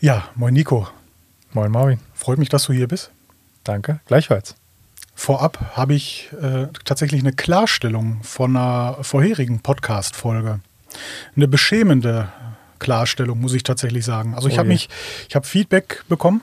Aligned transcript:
Ja, 0.00 0.24
moin 0.34 0.54
Nico. 0.54 0.88
Moin 1.52 1.70
Marvin. 1.70 1.98
Freut 2.14 2.38
mich, 2.38 2.48
dass 2.48 2.64
du 2.64 2.72
hier 2.72 2.88
bist. 2.88 3.10
Danke, 3.64 4.00
gleichfalls. 4.06 4.54
Vorab 5.14 5.58
habe 5.76 5.94
ich 5.94 6.30
äh, 6.40 6.68
tatsächlich 6.84 7.20
eine 7.20 7.32
Klarstellung 7.32 8.22
von 8.22 8.56
einer 8.56 8.96
vorherigen 9.02 9.60
Podcast-Folge. 9.60 10.60
Eine 11.36 11.48
beschämende 11.48 12.28
Klarstellung, 12.78 13.40
muss 13.40 13.52
ich 13.52 13.62
tatsächlich 13.62 14.04
sagen. 14.04 14.34
Also 14.34 14.48
ich 14.48 14.54
habe 14.58 14.68
Okay. 14.68 14.74
mich, 14.74 14.88
ich 15.28 15.34
habe 15.36 15.46
Feedback 15.46 16.04
bekommen 16.08 16.40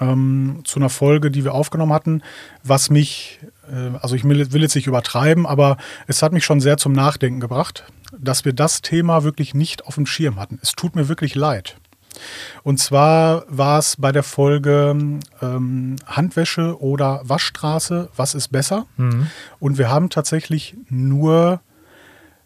ähm, 0.00 0.62
zu 0.64 0.80
einer 0.80 0.88
Folge, 0.88 1.30
die 1.30 1.44
wir 1.44 1.54
aufgenommen 1.54 1.92
hatten, 1.92 2.22
was 2.64 2.90
mich, 2.90 3.38
äh, 3.70 3.96
also 4.00 4.16
ich 4.16 4.24
will, 4.24 4.52
will 4.52 4.62
jetzt 4.62 4.74
nicht 4.74 4.88
übertreiben, 4.88 5.46
aber 5.46 5.76
es 6.08 6.22
hat 6.22 6.32
mich 6.32 6.44
schon 6.44 6.60
sehr 6.60 6.78
zum 6.78 6.92
Nachdenken 6.92 7.38
gebracht, 7.38 7.84
dass 8.18 8.44
wir 8.44 8.52
das 8.52 8.82
Thema 8.82 9.22
wirklich 9.22 9.54
nicht 9.54 9.86
auf 9.86 9.94
dem 9.94 10.06
Schirm 10.06 10.40
hatten. 10.40 10.58
Es 10.62 10.72
tut 10.72 10.96
mir 10.96 11.08
wirklich 11.08 11.36
leid. 11.36 11.76
Und 12.62 12.78
zwar 12.78 13.44
war 13.48 13.78
es 13.78 13.96
bei 13.96 14.12
der 14.12 14.22
Folge 14.22 14.94
ähm, 15.40 15.96
Handwäsche 16.06 16.80
oder 16.80 17.20
Waschstraße, 17.24 18.10
was 18.16 18.34
ist 18.34 18.48
besser? 18.48 18.86
Und 19.58 19.78
wir 19.78 19.88
haben 19.90 20.10
tatsächlich 20.10 20.76
nur, 20.88 21.60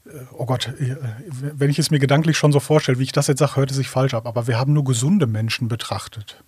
äh, 0.06 0.10
oh 0.32 0.46
Gott, 0.46 0.68
äh, 0.80 0.96
wenn 1.28 1.70
ich 1.70 1.78
es 1.78 1.90
mir 1.90 1.98
gedanklich 1.98 2.36
schon 2.38 2.52
so 2.52 2.60
vorstelle, 2.60 2.98
wie 2.98 3.04
ich 3.04 3.12
das 3.12 3.26
jetzt 3.26 3.40
sage, 3.40 3.56
hört 3.56 3.70
es 3.70 3.76
sich 3.76 3.88
falsch 3.90 4.14
ab, 4.14 4.26
aber 4.26 4.46
wir 4.46 4.58
haben 4.58 4.72
nur 4.72 4.84
gesunde 4.84 5.26
Menschen 5.26 5.68
betrachtet. 5.68 6.42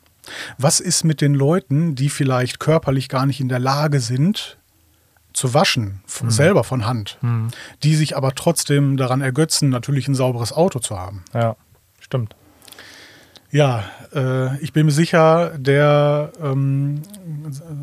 Was 0.59 0.79
ist 0.81 1.05
mit 1.05 1.21
den 1.21 1.35
Leuten, 1.35 1.95
die 1.95 2.11
vielleicht 2.11 2.61
körperlich 2.61 3.09
gar 3.09 3.25
nicht 3.27 3.41
in 3.41 3.49
der 3.49 3.59
Lage 3.59 4.01
sind, 4.01 4.59
zu 5.33 5.55
waschen, 5.55 6.01
f- 6.07 6.25
selber 6.29 6.65
von 6.65 6.85
Hand, 6.85 7.19
die 7.83 7.95
sich 7.95 8.17
aber 8.17 8.35
trotzdem 8.35 8.97
daran 8.97 9.21
ergötzen, 9.21 9.69
natürlich 9.69 10.09
ein 10.09 10.15
sauberes 10.15 10.53
Auto 10.53 10.81
zu 10.81 10.99
haben? 10.99 11.25
Ja, 11.33 11.57
stimmt. 12.01 12.35
Ja, 13.51 13.85
äh, 14.15 14.59
ich 14.59 14.73
bin 14.73 14.87
mir 14.87 14.93
sicher, 14.93 15.57
der 15.59 16.33
ähm, 16.43 17.03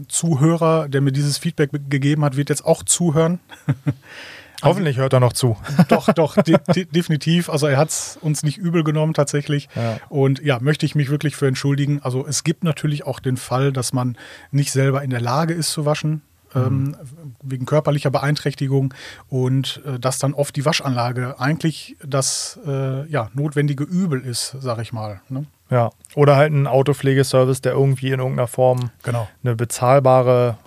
Zuhörer, 0.08 0.88
der 0.88 1.02
mir 1.02 1.12
dieses 1.12 1.38
Feedback 1.38 1.72
gegeben 1.90 2.24
hat, 2.24 2.38
wird 2.38 2.50
jetzt 2.50 2.66
auch 2.66 2.84
zuhören. 2.84 3.40
Hoffentlich 4.64 4.98
hört 4.98 5.14
er 5.14 5.20
noch 5.20 5.34
zu. 5.34 5.58
doch, 5.90 6.12
doch, 6.14 6.42
de 6.42 6.58
de 6.74 6.86
definitiv. 6.86 7.50
Also 7.50 7.68
er 7.68 7.78
hat 7.78 7.90
es 7.90 8.18
uns 8.22 8.44
nicht 8.44 8.58
übel 8.58 8.84
genommen 8.84 9.14
tatsächlich. 9.14 9.70
Ja. 9.76 9.98
Und 10.10 10.42
ja, 10.42 10.60
möchte 10.60 10.86
ich 10.86 10.96
mich 10.96 11.10
wirklich 11.10 11.36
für 11.36 11.48
entschuldigen. 11.48 12.00
Also 12.02 12.26
es 12.26 12.44
gibt 12.44 12.64
natürlich 12.64 13.06
auch 13.06 13.20
den 13.20 13.38
Fall, 13.38 13.72
dass 13.72 13.94
man 13.94 14.18
nicht 14.52 14.72
selber 14.72 15.04
in 15.04 15.10
der 15.10 15.22
Lage 15.22 15.54
ist 15.54 15.72
zu 15.72 15.86
waschen. 15.86 16.22
Ähm, 16.54 16.96
wegen 17.44 17.66
körperlicher 17.66 18.12
Beeinträchtigung 18.12 18.94
und 19.28 19.82
äh, 19.86 20.00
dass 20.00 20.20
dann 20.20 20.34
oft 20.34 20.56
die 20.56 20.64
Waschanlage 20.64 21.38
eigentlich 21.38 21.98
das 22.02 22.58
äh, 22.66 23.06
ja, 23.10 23.30
notwendige 23.34 23.84
Übel 23.84 24.22
ist, 24.22 24.56
sag 24.62 24.80
ich 24.80 24.94
mal. 24.94 25.20
Ne? 25.28 25.48
Ja. 25.70 25.90
Oder 26.16 26.36
halt 26.36 26.54
ein 26.54 26.68
Autopflegeservice, 26.68 27.62
der 27.62 27.74
irgendwie 27.74 28.12
in 28.12 28.20
irgendeiner 28.20 28.48
Form 28.48 28.92
Genau. 29.04 29.28
eine 29.44 29.56
bezahlbare 29.56 30.58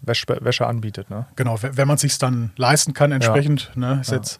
Wäsche, 0.00 0.26
Wäsche 0.40 0.66
anbietet. 0.66 1.10
Ne? 1.10 1.26
Genau, 1.36 1.58
wenn 1.60 1.86
man 1.88 1.96
es 1.96 2.00
sich 2.02 2.18
dann 2.18 2.52
leisten 2.56 2.94
kann, 2.94 3.12
entsprechend, 3.12 3.70
ne, 3.74 3.98
ist 4.00 4.10
Ja. 4.10 4.16
jetzt 4.16 4.38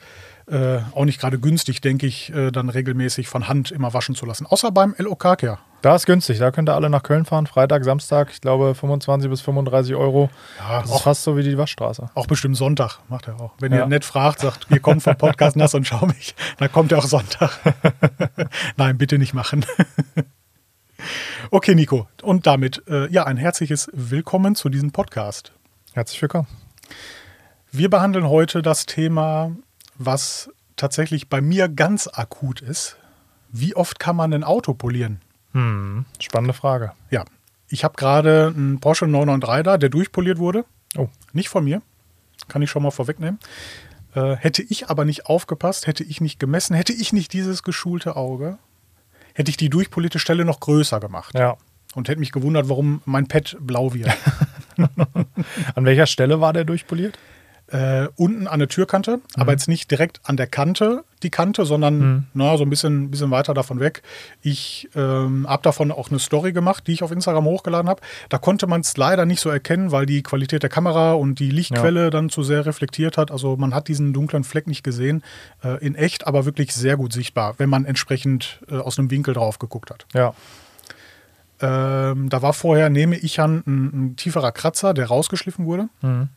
äh, 0.49 0.79
auch 0.95 1.05
nicht 1.05 1.21
gerade 1.21 1.39
günstig, 1.39 1.81
denke 1.81 2.07
ich, 2.07 2.33
äh, 2.33 2.51
dann 2.53 2.69
regelmäßig 2.69 3.29
von 3.29 3.49
Hand 3.49 3.71
immer 3.73 3.93
waschen 3.95 4.15
zu 4.15 4.27
lassen. 4.27 4.47
Außer 4.47 4.71
beim 4.71 4.95
LOK 4.99 5.19
Care. 5.39 5.59
Da 5.83 5.95
ist 5.95 6.07
günstig, 6.07 6.39
da 6.39 6.51
könnt 6.51 6.69
ihr 6.69 6.75
alle 6.75 6.89
nach 6.91 7.03
Köln 7.03 7.25
fahren. 7.25 7.47
Freitag, 7.47 7.85
Samstag, 7.85 8.31
ich 8.33 8.41
glaube 8.41 8.75
25 8.75 9.29
bis 9.31 9.41
35 9.41 9.95
Euro. 9.95 10.31
Ja, 10.59 10.81
Das 10.81 10.87
ist 10.91 10.93
auch, 10.97 11.03
fast 11.03 11.23
so 11.23 11.37
wie 11.37 11.43
die 11.43 11.59
Waschstraße. 11.59 12.11
auch 12.15 12.27
bestimmt 12.27 12.57
Sonntag 12.57 12.99
macht 13.09 13.29
er 13.29 13.41
auch. 13.41 13.53
Wenn 13.61 13.73
Ja. 13.73 13.81
ihr 13.81 13.87
nett 13.87 14.05
fragt, 14.05 14.41
sagt, 14.41 14.67
ihr 14.71 14.81
kommt 14.81 15.03
vom 15.03 15.17
Podcast 15.17 15.57
nass 15.57 15.75
und 15.75 15.87
schau 15.87 16.07
mich, 16.07 16.35
dann 16.59 16.73
kommt 16.73 16.91
er 16.93 16.99
auch 16.99 17.05
Sonntag. 17.07 17.59
Nein, 18.77 18.99
bitte 18.99 19.19
nicht 19.19 19.35
machen. 19.35 19.65
okay, 21.51 21.75
Nico. 21.75 22.09
Und 22.23 22.47
damit, 22.47 22.83
äh, 22.89 23.09
ja, 23.13 23.25
ein 23.25 23.37
herzliches 23.37 23.89
Willkommen 23.93 24.55
zu 24.55 24.69
diesem 24.69 24.91
Podcast. 24.93 25.53
Herzlich 25.93 26.21
willkommen. 26.23 26.47
Wir 27.71 27.91
behandeln 27.91 28.29
heute 28.29 28.63
das 28.63 28.87
Thema, 28.87 29.53
was 29.99 30.51
tatsächlich 30.77 31.29
bei 31.29 31.41
mir 31.41 31.69
ganz 31.69 32.09
akut 32.13 32.61
ist. 32.61 32.97
Wie 33.51 33.75
oft 33.75 33.99
kann 33.99 34.17
man 34.17 34.33
ein 34.33 34.45
Auto 34.45 34.75
polieren? 34.75 35.21
Hm, 35.53 36.05
spannende 36.21 36.53
Frage. 36.55 36.93
Ja, 37.11 37.25
ich 37.69 37.85
habe 37.85 37.95
gerade 37.97 38.53
einen 38.55 38.81
Porsche 38.81 39.07
993 39.07 39.65
da, 39.65 39.79
der 39.79 39.89
durchpoliert 39.89 40.39
wurde. 40.39 40.65
Oh, 40.97 41.09
Nicht 41.33 41.49
von 41.49 41.65
mir, 41.65 41.83
kann 42.49 42.63
ich 42.63 42.71
schon 42.71 42.83
mal 42.83 42.91
vorwegnehmen. 42.91 43.39
Äh, 44.15 44.37
hätte 44.37 44.63
ich 44.63 44.89
aber 44.89 45.05
nicht 45.05 45.27
aufgepasst, 45.27 45.87
hätte 45.87 46.05
ich 46.05 46.21
nicht 46.21 46.39
gemessen, 46.39 46.75
hätte 46.75 46.93
ich 46.93 47.13
nicht 47.13 47.33
dieses 47.33 47.63
geschulte 47.63 48.17
Auge, 48.17 48.59
hätte 49.35 49.51
ich 49.51 49.57
die 49.57 49.71
durchpolierte 49.71 50.19
Stelle 50.19 50.45
noch 50.45 50.61
größer 50.61 51.01
gemacht. 51.01 51.35
ja. 51.35 51.57
Und 51.95 52.11
hätte 52.11 52.21
mich 52.21 52.33
gewundert, 52.33 52.69
warum 52.69 53.01
mein 53.07 53.27
Pad 53.27 53.57
blau 53.59 53.95
wird. 53.95 54.15
An 55.75 55.85
welcher 55.87 56.07
Stelle 56.07 56.43
war 56.43 56.53
der 56.53 56.65
durchpoliert? 56.65 57.19
Äh, 57.69 58.07
unten 58.15 58.47
an 58.47 58.61
der 58.61 58.69
Türkante, 58.69 59.21
aber 59.35 59.51
jetzt 59.53 59.67
nicht 59.67 59.91
direkt 59.91 60.21
an 60.23 60.37
der 60.37 60.47
Kante, 60.47 61.03
die 61.25 61.31
Kante, 61.31 61.65
sondern 61.65 61.99
Mhm. 61.99 62.25
na, 62.33 62.57
so 62.57 62.63
ein 62.65 62.71
bisschen, 62.71 63.11
bisschen 63.11 63.33
weiter 63.33 63.55
davon 63.55 63.81
weg. 63.81 64.03
Ich 64.41 64.89
ähm, 64.95 65.47
habe 65.49 65.63
davon 65.65 65.91
auch 65.91 66.09
eine 66.11 66.21
Story 66.21 66.53
gemacht, 66.53 66.87
die 66.87 66.93
ich 66.93 67.03
auf 67.03 67.11
Instagram 67.11 67.45
hochgeladen 67.47 67.89
habe. 67.89 68.01
Da 68.29 68.39
konnte 68.39 68.69
man 68.69 68.83
es 68.83 68.97
leider 68.97 69.25
nicht 69.27 69.41
so 69.41 69.51
erkennen, 69.51 69.91
weil 69.91 70.07
die 70.07 70.23
Qualität 70.23 70.63
der 70.63 70.71
Kamera 70.71 71.15
und 71.15 71.41
die 71.41 71.51
Lichtquelle 71.51 72.11
dann 72.11 72.29
zu 72.29 72.45
sehr 72.45 72.67
reflektiert 72.67 73.19
hat. 73.19 73.33
Also 73.33 73.57
man 73.57 73.75
hat 73.75 73.89
diesen 73.89 74.13
dunklen 74.13 74.45
Fleck 74.45 74.69
nicht 74.69 74.85
gesehen. 74.85 75.25
Äh, 75.65 75.85
in 75.85 75.97
echt 75.97 76.27
aber 76.29 76.45
wirklich 76.45 76.73
sehr 76.73 76.97
gut 76.97 77.13
sichtbar, 77.13 77.55
wenn 77.59 77.69
man 77.69 77.85
entsprechend 77.85 78.61
äh, 78.71 78.77
aus 78.77 78.97
einem 78.99 79.11
Winkel 79.11 79.35
drauf 79.35 79.59
geguckt 79.59 79.91
hat. 79.91 80.07
Ja. 80.15 80.35
Ähm, 81.61 82.29
da 82.29 82.43
war 82.43 82.53
vorher, 82.53 82.91
nehme 82.91 83.17
ich 83.17 83.41
an, 83.41 83.63
ein, 83.67 83.85
ein 84.13 84.17
tieferer 84.17 84.53
Kratzer, 84.53 84.93
der 84.93 85.07
rausgeschliffen 85.07 85.65
wurde. 85.65 85.89
Mhm. 86.03 86.29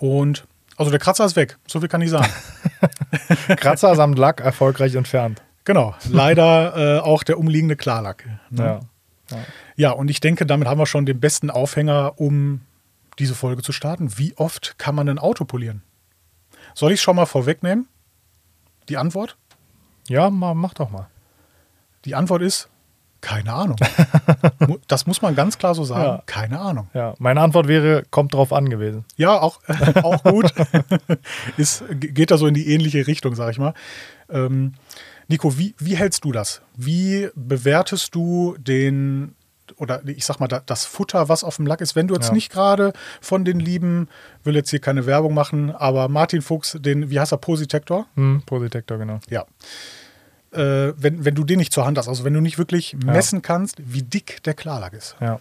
Und 0.00 0.44
also 0.76 0.90
der 0.90 0.98
Kratzer 1.00 1.24
ist 1.26 1.36
weg, 1.36 1.58
so 1.66 1.78
viel 1.80 1.88
kann 1.88 2.00
ich 2.02 2.10
sagen. 2.10 2.32
Kratzer 3.56 3.94
samt 3.94 4.18
Lack 4.18 4.40
erfolgreich 4.40 4.94
entfernt. 4.94 5.42
Genau, 5.64 5.94
leider 6.08 6.96
äh, 6.96 7.00
auch 7.00 7.22
der 7.22 7.38
umliegende 7.38 7.76
Klarlack. 7.76 8.26
Ne? 8.50 8.80
Ja. 9.30 9.38
Ja. 9.76 9.90
und 9.92 10.10
ich 10.10 10.20
denke, 10.20 10.46
damit 10.46 10.66
haben 10.66 10.78
wir 10.78 10.86
schon 10.86 11.06
den 11.06 11.20
besten 11.20 11.50
Aufhänger, 11.50 12.14
um 12.16 12.62
diese 13.18 13.34
Folge 13.34 13.62
zu 13.62 13.72
starten. 13.72 14.18
Wie 14.18 14.34
oft 14.36 14.78
kann 14.78 14.94
man 14.94 15.08
ein 15.08 15.18
Auto 15.18 15.44
polieren? 15.44 15.82
Soll 16.74 16.92
ich 16.92 17.02
schon 17.02 17.14
mal 17.16 17.26
vorwegnehmen? 17.26 17.86
Die 18.88 18.96
Antwort? 18.96 19.36
Ja, 20.08 20.30
ma- 20.30 20.54
mach 20.54 20.74
doch 20.74 20.90
mal. 20.90 21.08
Die 22.06 22.14
Antwort 22.14 22.42
ist 22.42 22.68
keine 23.20 23.52
Ahnung. 23.52 23.76
Das 24.88 25.06
muss 25.06 25.22
man 25.22 25.34
ganz 25.34 25.58
klar 25.58 25.74
so 25.74 25.84
sagen. 25.84 26.02
Ja. 26.04 26.22
Keine 26.26 26.58
Ahnung. 26.60 26.88
Ja, 26.94 27.14
meine 27.18 27.40
Antwort 27.40 27.66
wäre, 27.68 28.02
kommt 28.10 28.34
drauf 28.34 28.52
an 28.52 28.68
gewesen. 28.70 29.04
Ja, 29.16 29.40
auch, 29.40 29.60
auch 30.02 30.22
gut. 30.22 30.52
ist, 31.56 31.84
geht 31.98 32.30
da 32.30 32.38
so 32.38 32.46
in 32.46 32.54
die 32.54 32.72
ähnliche 32.72 33.06
Richtung, 33.06 33.34
sag 33.34 33.50
ich 33.52 33.58
mal. 33.58 33.74
Ähm, 34.30 34.74
Nico, 35.28 35.56
wie, 35.58 35.74
wie 35.78 35.96
hältst 35.96 36.24
du 36.24 36.32
das? 36.32 36.60
Wie 36.76 37.28
bewertest 37.34 38.14
du 38.14 38.56
den, 38.58 39.34
oder 39.76 40.02
ich 40.06 40.24
sag 40.24 40.40
mal, 40.40 40.48
da- 40.48 40.62
das 40.64 40.84
Futter, 40.84 41.28
was 41.28 41.44
auf 41.44 41.56
dem 41.56 41.66
Lack 41.66 41.80
ist, 41.80 41.94
wenn 41.96 42.08
du 42.08 42.14
jetzt 42.14 42.28
Ja. 42.28 42.34
nicht 42.34 42.50
gerade 42.52 42.92
von 43.20 43.44
den 43.44 43.60
lieben, 43.60 44.08
will 44.44 44.54
jetzt 44.56 44.70
hier 44.70 44.80
keine 44.80 45.06
Werbung 45.06 45.34
machen, 45.34 45.70
aber 45.74 46.08
Martin 46.08 46.42
Fuchs, 46.42 46.76
den, 46.80 47.10
wie 47.10 47.20
heißt 47.20 47.32
er, 47.32 47.38
Positector? 47.38 48.06
Hm, 48.16 48.42
Positector, 48.44 48.98
genau. 48.98 49.20
Ja. 49.28 49.44
Äh, 50.52 50.92
wenn, 50.96 51.24
wenn 51.24 51.34
du 51.36 51.44
den 51.44 51.58
nicht 51.58 51.72
zur 51.72 51.86
Hand 51.86 51.96
hast, 51.98 52.08
also 52.08 52.24
wenn 52.24 52.34
du 52.34 52.40
nicht 52.40 52.58
wirklich 52.58 52.96
messen 53.04 53.40
kannst, 53.42 53.76
wie 53.78 54.02
dick 54.02 54.42
der 54.42 54.54
Klarlack 54.54 54.92
ist. 54.94 55.14
Ja. 55.20 55.38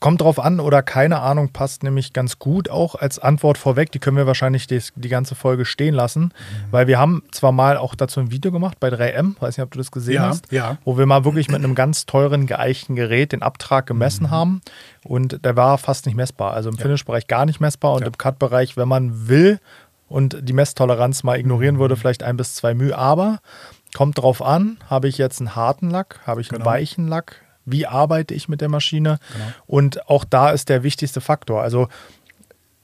Kommt 0.00 0.20
drauf 0.20 0.38
an 0.38 0.60
oder 0.60 0.80
keine 0.80 1.18
Ahnung 1.22 1.48
passt 1.48 1.82
nämlich 1.82 2.12
ganz 2.12 2.38
gut 2.38 2.70
auch 2.70 2.94
als 2.94 3.18
Antwort 3.18 3.58
vorweg. 3.58 3.90
Die 3.90 3.98
können 3.98 4.16
wir 4.16 4.28
wahrscheinlich 4.28 4.68
die, 4.68 4.80
die 4.94 5.08
ganze 5.08 5.34
Folge 5.34 5.64
stehen 5.64 5.92
lassen, 5.92 6.32
weil 6.70 6.86
wir 6.86 7.00
haben 7.00 7.24
zwar 7.32 7.50
mal 7.50 7.76
auch 7.76 7.96
dazu 7.96 8.20
ein 8.20 8.30
Video 8.30 8.52
gemacht 8.52 8.78
bei 8.78 8.90
3M, 8.90 9.34
weiß 9.40 9.56
nicht, 9.56 9.64
ob 9.64 9.72
du 9.72 9.78
das 9.78 9.90
gesehen 9.90 10.14
Ja, 10.14 10.28
hast, 10.28 10.52
ja. 10.52 10.78
wo 10.84 10.96
wir 10.98 11.06
mal 11.06 11.24
wirklich 11.24 11.48
mit 11.48 11.56
einem 11.56 11.74
ganz 11.74 12.06
teuren 12.06 12.46
geeichten 12.46 12.94
Gerät 12.94 13.32
den 13.32 13.42
Abtrag 13.42 13.86
gemessen 13.88 14.26
Mhm. 14.26 14.30
haben 14.30 14.60
und 15.02 15.44
der 15.44 15.56
war 15.56 15.78
fast 15.78 16.06
nicht 16.06 16.14
messbar. 16.14 16.52
Also 16.54 16.70
im 16.70 16.78
Finish-Bereich 16.78 17.26
gar 17.26 17.44
nicht 17.44 17.58
messbar 17.58 17.94
und 17.94 18.02
Ja. 18.02 18.06
im 18.06 18.16
Cut-Bereich, 18.16 18.76
wenn 18.76 18.86
man 18.86 19.26
will 19.26 19.58
und 20.08 20.38
die 20.42 20.52
Messtoleranz 20.52 21.22
mal 21.22 21.38
ignorieren 21.38 21.76
Mhm. 21.76 21.80
würde, 21.80 21.96
vielleicht 21.96 22.22
ein 22.22 22.36
bis 22.36 22.54
zwei 22.54 22.74
Mühe. 22.74 22.96
Aber 22.96 23.40
kommt 23.94 24.18
drauf 24.18 24.42
an, 24.42 24.78
habe 24.88 25.08
ich 25.08 25.18
jetzt 25.18 25.40
einen 25.40 25.54
harten 25.56 25.90
Lack, 25.90 26.20
habe 26.26 26.40
ich 26.40 26.50
einen 26.50 26.58
Genau. 26.60 26.70
weichen 26.70 27.08
Lack, 27.08 27.42
wie 27.64 27.86
arbeite 27.86 28.34
ich 28.34 28.48
mit 28.48 28.60
der 28.60 28.68
Maschine? 28.68 29.18
Genau. 29.32 29.44
Und 29.66 30.08
auch 30.08 30.24
da 30.24 30.50
ist 30.50 30.68
der 30.70 30.82
wichtigste 30.82 31.20
Faktor. 31.20 31.62
Also 31.62 31.88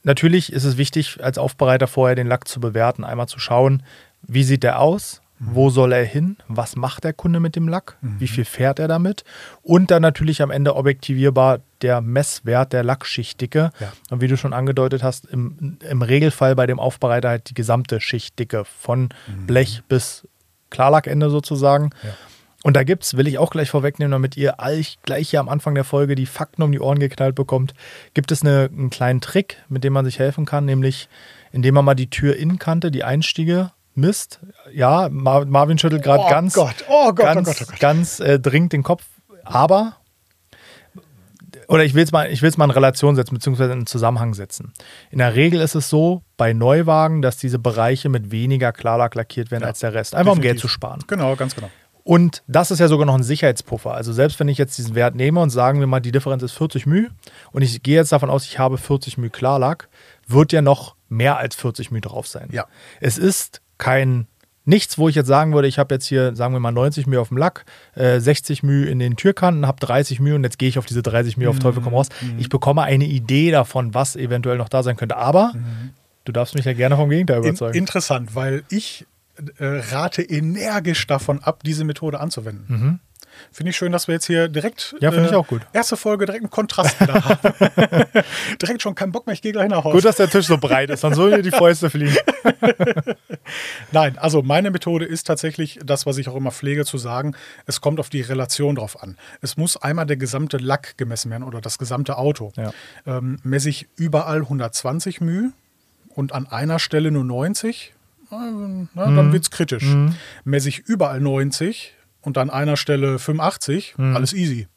natürlich 0.03 0.51
ist 0.53 0.63
es 0.63 0.77
wichtig, 0.77 1.17
als 1.23 1.37
Aufbereiter 1.37 1.87
vorher 1.87 2.15
den 2.15 2.27
Lack 2.27 2.47
zu 2.47 2.59
bewerten, 2.59 3.03
einmal 3.03 3.27
zu 3.27 3.39
schauen, 3.39 3.83
wie 4.21 4.43
sieht 4.43 4.63
der 4.63 4.79
aus, 4.79 5.19
Mhm. 5.21 5.24
Wo 5.39 5.69
soll 5.69 5.91
er 5.91 6.05
hin, 6.05 6.37
was 6.47 6.75
macht 6.75 7.03
der 7.03 7.13
Kunde 7.13 7.39
mit 7.39 7.55
dem 7.55 7.67
Lack, 7.67 7.97
wie 8.01 8.27
viel 8.27 8.45
fährt 8.45 8.79
er 8.79 8.87
damit 8.87 9.23
und 9.61 9.91
dann 9.91 10.01
natürlich 10.01 10.41
am 10.41 10.49
Ende 10.49 10.75
objektivierbar 10.75 11.59
der 11.81 11.99
Messwert 12.01 12.71
der 12.71 12.83
Lackschichtdicke. 12.83 13.71
Ja. 13.79 13.93
Und 14.09 14.21
wie 14.21 14.27
du 14.27 14.37
schon 14.37 14.53
angedeutet 14.53 15.03
hast, 15.03 15.25
im, 15.25 15.77
im 15.87 16.01
Regelfall 16.01 16.55
bei 16.55 16.65
dem 16.67 16.79
Aufbereiter 16.79 17.29
halt 17.29 17.49
die 17.49 17.53
gesamte 17.53 17.99
Schichtdicke 17.99 18.63
von 18.65 19.09
Mhm. 19.27 19.47
Blech 19.47 19.83
bis 19.87 20.27
Klarlackende 20.69 21.29
sozusagen. 21.29 21.91
Ja. 22.03 22.09
Und 22.63 22.75
da 22.75 22.83
gibt's, 22.83 23.15
will 23.15 23.27
ich 23.27 23.37
auch 23.37 23.51
gleich 23.51 23.69
vorwegnehmen, 23.69 24.11
damit 24.11 24.37
ihr 24.37 24.55
gleich, 25.03 25.29
hier 25.29 25.39
am 25.39 25.49
Anfang 25.49 25.75
der 25.75 25.83
Folge 25.83 26.15
die 26.15 26.25
Fakten 26.25 26.63
um 26.63 26.71
die 26.71 26.79
Ohren 26.79 26.97
geknallt 26.97 27.35
bekommt, 27.35 27.75
gibt 28.15 28.31
es 28.31 28.41
eine, 28.41 28.69
einen 28.71 28.89
kleinen 28.89 29.21
Trick, 29.21 29.57
mit 29.69 29.83
dem 29.83 29.93
man 29.93 30.03
sich 30.03 30.17
helfen 30.17 30.45
kann, 30.45 30.65
nämlich 30.65 31.07
indem 31.51 31.75
man 31.75 31.85
mal 31.85 31.93
die 31.93 32.09
Türinnenkante, 32.09 32.89
die 32.89 33.03
Einstiege 33.03 33.71
misst. 33.94 34.40
Ja, 34.72 35.08
Mar 35.10 35.44
Marvin 35.46 35.78
schüttelt 35.78 36.02
gerade 36.02 36.24
Oh 36.24 36.30
ganz, 36.30 36.54
Gott, 36.54 36.84
oh 36.88 37.12
Gott, 37.12 37.16
ganz, 37.16 37.48
oh 37.48 37.52
Gott, 37.52 37.62
oh 37.62 37.70
Gott. 37.70 37.80
ganz 37.80 38.20
äh, 38.20 38.38
dringend 38.38 38.72
den 38.72 38.82
Kopf. 38.82 39.04
Aber, 39.44 39.96
oder 41.68 41.84
ich 41.84 41.94
will 41.94 42.04
es 42.04 42.12
mal, 42.12 42.30
ich 42.30 42.42
will's 42.42 42.56
mal 42.56 42.64
in 42.66 42.70
Relation 42.70 43.16
setzen, 43.16 43.34
beziehungsweise 43.34 43.72
in 43.72 43.78
einen 43.78 43.86
Zusammenhang 43.86 44.34
setzen. 44.34 44.72
In 45.10 45.18
der 45.18 45.34
Regel 45.34 45.60
ist 45.60 45.74
es 45.74 45.88
so, 45.88 46.22
bei 46.36 46.52
Neuwagen, 46.52 47.22
dass 47.22 47.36
diese 47.36 47.58
Bereiche 47.58 48.08
mit 48.08 48.30
weniger 48.30 48.72
Klarlack 48.72 49.14
lackiert 49.14 49.50
werden 49.50 49.62
Ja, 49.62 49.68
als 49.68 49.80
der 49.80 49.94
Rest. 49.94 50.14
Einfach 50.14 50.32
um 50.32 50.38
Geld 50.40 50.56
definitiv. 50.56 50.62
zu 50.62 50.68
sparen. 50.68 51.00
Genau, 51.06 51.36
ganz 51.36 51.54
genau. 51.54 51.70
Und 52.02 52.42
das 52.48 52.70
ist 52.70 52.78
ja 52.78 52.88
sogar 52.88 53.06
noch 53.06 53.14
ein 53.14 53.22
Sicherheitspuffer. 53.22 53.92
Also 53.92 54.12
selbst 54.12 54.40
wenn 54.40 54.48
ich 54.48 54.58
jetzt 54.58 54.78
diesen 54.78 54.94
Wert 54.94 55.14
nehme 55.14 55.40
und 55.40 55.50
sagen 55.50 55.80
wir 55.80 55.86
mal, 55.86 56.00
die 56.00 56.12
Differenz 56.12 56.42
ist 56.42 56.52
40 56.52 56.86
μ 56.86 57.08
und 57.52 57.62
ich 57.62 57.82
gehe 57.82 57.96
jetzt 57.96 58.10
davon 58.12 58.30
aus, 58.30 58.44
ich 58.46 58.58
habe 58.58 58.78
40 58.78 59.18
μ 59.18 59.28
Klarlack, 59.28 59.88
wird 60.26 60.52
ja 60.52 60.62
noch 60.62 60.96
mehr 61.08 61.36
als 61.36 61.54
40 61.56 61.90
μ 61.90 62.00
drauf 62.00 62.26
sein. 62.26 62.48
Ja. 62.52 62.66
Es 63.00 63.18
ist 63.18 63.60
kein 63.77 64.27
nichts, 64.65 64.97
wo 64.97 65.07
ich 65.07 65.15
jetzt 65.15 65.27
sagen 65.27 65.53
würde, 65.53 65.67
ich 65.67 65.79
habe 65.79 65.93
jetzt 65.93 66.05
hier, 66.07 66.35
sagen 66.35 66.53
wir 66.53 66.59
mal, 66.59 66.71
90 66.71 67.07
Mühe 67.07 67.21
auf 67.21 67.29
dem 67.29 67.37
Lack, 67.37 67.65
äh, 67.93 68.19
60 68.19 68.63
Mühe 68.63 68.87
in 68.87 68.99
den 68.99 69.15
Türkanten, 69.15 69.67
habe 69.67 69.79
30 69.79 70.19
Mühe 70.19 70.35
und 70.35 70.43
jetzt 70.43 70.57
gehe 70.57 70.67
ich 70.67 70.77
auf 70.77 70.85
diese 70.85 71.03
30 71.03 71.37
Mühe 71.37 71.49
auf 71.49 71.59
Teufel 71.59 71.81
komm 71.81 71.93
mhm. 71.93 71.97
raus. 71.97 72.09
Mhm. 72.21 72.39
Ich 72.39 72.49
bekomme 72.49 72.81
eine 72.81 73.05
Idee 73.05 73.51
davon, 73.51 73.93
was 73.93 74.15
eventuell 74.15 74.57
noch 74.57 74.69
da 74.69 74.83
sein 74.83 74.97
könnte. 74.97 75.17
Aber 75.17 75.53
mhm. 75.53 75.91
du 76.25 76.31
darfst 76.31 76.55
mich 76.55 76.65
ja 76.65 76.73
gerne 76.73 76.95
vom 76.95 77.09
Gegenteil 77.09 77.39
überzeugen. 77.39 77.73
In 77.73 77.79
interessant, 77.79 78.35
weil 78.35 78.63
ich 78.69 79.05
äh, 79.57 79.65
rate 79.91 80.23
energisch 80.23 81.05
davon 81.07 81.39
ab, 81.43 81.61
diese 81.63 81.83
Methode 81.83 82.19
anzuwenden. 82.19 82.65
Mhm. 82.67 82.99
Finde 83.51 83.69
ich 83.71 83.77
schön, 83.77 83.91
dass 83.91 84.07
wir 84.07 84.15
jetzt 84.15 84.25
hier 84.27 84.47
direkt. 84.47 84.93
Mhm. 84.93 84.99
äh, 84.99 85.03
Ja, 85.05 85.11
finde 85.11 85.29
ich 85.29 85.35
auch 85.35 85.47
gut. 85.47 85.61
Erste 85.73 85.97
Folge 85.97 86.25
direkt 86.25 86.43
einen 86.43 86.49
Kontrast 86.51 86.99
wieder 87.01 87.23
haben. 87.23 87.39
direkt 88.61 88.81
schon 88.81 88.95
keinen 88.95 89.11
Bock 89.11 89.25
mehr, 89.27 89.33
ich 89.33 89.41
gehe 89.41 89.51
gleich 89.51 89.69
nach 89.69 89.83
Hause. 89.83 89.95
Gut, 89.95 90.05
dass 90.05 90.15
der 90.17 90.29
Tisch 90.29 90.45
so 90.47 90.57
breit 90.57 90.89
ist, 90.89 91.03
dann 91.03 91.13
sollen 91.13 91.35
dir 91.35 91.41
die 91.41 91.51
Fäuste 91.51 91.89
fliegen. 91.89 92.15
Nein, 93.91 94.17
also 94.17 94.41
meine 94.41 94.71
Methode 94.71 95.05
ist 95.05 95.25
tatsächlich 95.27 95.79
das, 95.83 96.05
was 96.05 96.17
ich 96.17 96.27
auch 96.29 96.35
immer 96.35 96.51
pflege 96.51 96.85
zu 96.85 96.97
sagen. 96.97 97.35
Es 97.65 97.81
kommt 97.81 97.99
auf 97.99 98.09
die 98.09 98.21
Relation 98.21 98.75
drauf 98.75 99.01
an. 99.01 99.17
Es 99.41 99.57
muss 99.57 99.77
einmal 99.77 100.05
der 100.05 100.17
gesamte 100.17 100.57
Lack 100.57 100.97
gemessen 100.97 101.31
werden 101.31 101.43
oder 101.43 101.61
das 101.61 101.77
gesamte 101.77 102.17
Auto. 102.17 102.51
Ja. 102.55 102.73
Ähm, 103.05 103.37
messe 103.43 103.69
ich 103.69 103.87
überall 103.95 104.39
120 104.41 105.21
μ 105.21 105.53
und 106.09 106.33
an 106.33 106.47
einer 106.47 106.79
Stelle 106.79 107.11
nur 107.11 107.23
90, 107.23 107.93
äh, 108.31 108.35
na, 108.35 109.05
Mhm. 109.07 109.15
dann 109.15 109.33
wird 109.33 109.43
es 109.43 109.51
kritisch. 109.51 109.85
Messe 110.43 110.69
ich 110.69 110.79
überall 110.79 111.19
90 111.19 111.93
und 112.25 112.37
an 112.37 112.49
einer 112.49 112.75
Stelle 112.77 113.19
85, 113.19 113.95
Mhm. 113.97 114.15
alles 114.15 114.33
easy. 114.33 114.67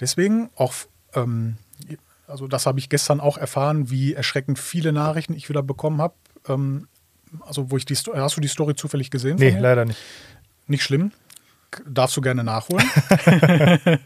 Deswegen 0.00 0.50
auch, 0.56 0.74
ähm, 1.14 1.56
also 2.26 2.46
das 2.48 2.66
habe 2.66 2.78
ich 2.78 2.88
gestern 2.88 3.20
auch 3.20 3.38
erfahren, 3.38 3.90
wie 3.90 4.14
erschreckend 4.14 4.58
viele 4.58 4.92
Nachrichten 4.92 5.34
ich 5.34 5.48
wieder 5.48 5.62
bekommen 5.62 6.00
habe. 6.00 6.14
Ähm, 6.48 6.88
also 7.46 7.70
wo 7.70 7.76
ich 7.76 7.84
die 7.84 7.94
hast 7.94 8.36
du 8.36 8.40
die 8.40 8.48
Story 8.48 8.74
zufällig 8.74 9.10
gesehen? 9.10 9.36
Nee, 9.38 9.56
leider 9.58 9.84
nicht. 9.84 9.98
Nicht 10.66 10.82
schlimm. 10.82 11.12
Darfst 11.86 12.16
du 12.16 12.20
gerne 12.20 12.44
nachholen. 12.44 12.88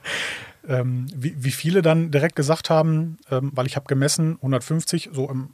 ähm, 0.68 1.06
wie, 1.14 1.34
wie 1.42 1.50
viele 1.50 1.82
dann 1.82 2.10
direkt 2.10 2.36
gesagt 2.36 2.70
haben, 2.70 3.18
ähm, 3.30 3.50
weil 3.54 3.66
ich 3.66 3.76
habe 3.76 3.86
gemessen 3.86 4.36
150 4.36 5.10
so 5.12 5.28
im 5.30 5.50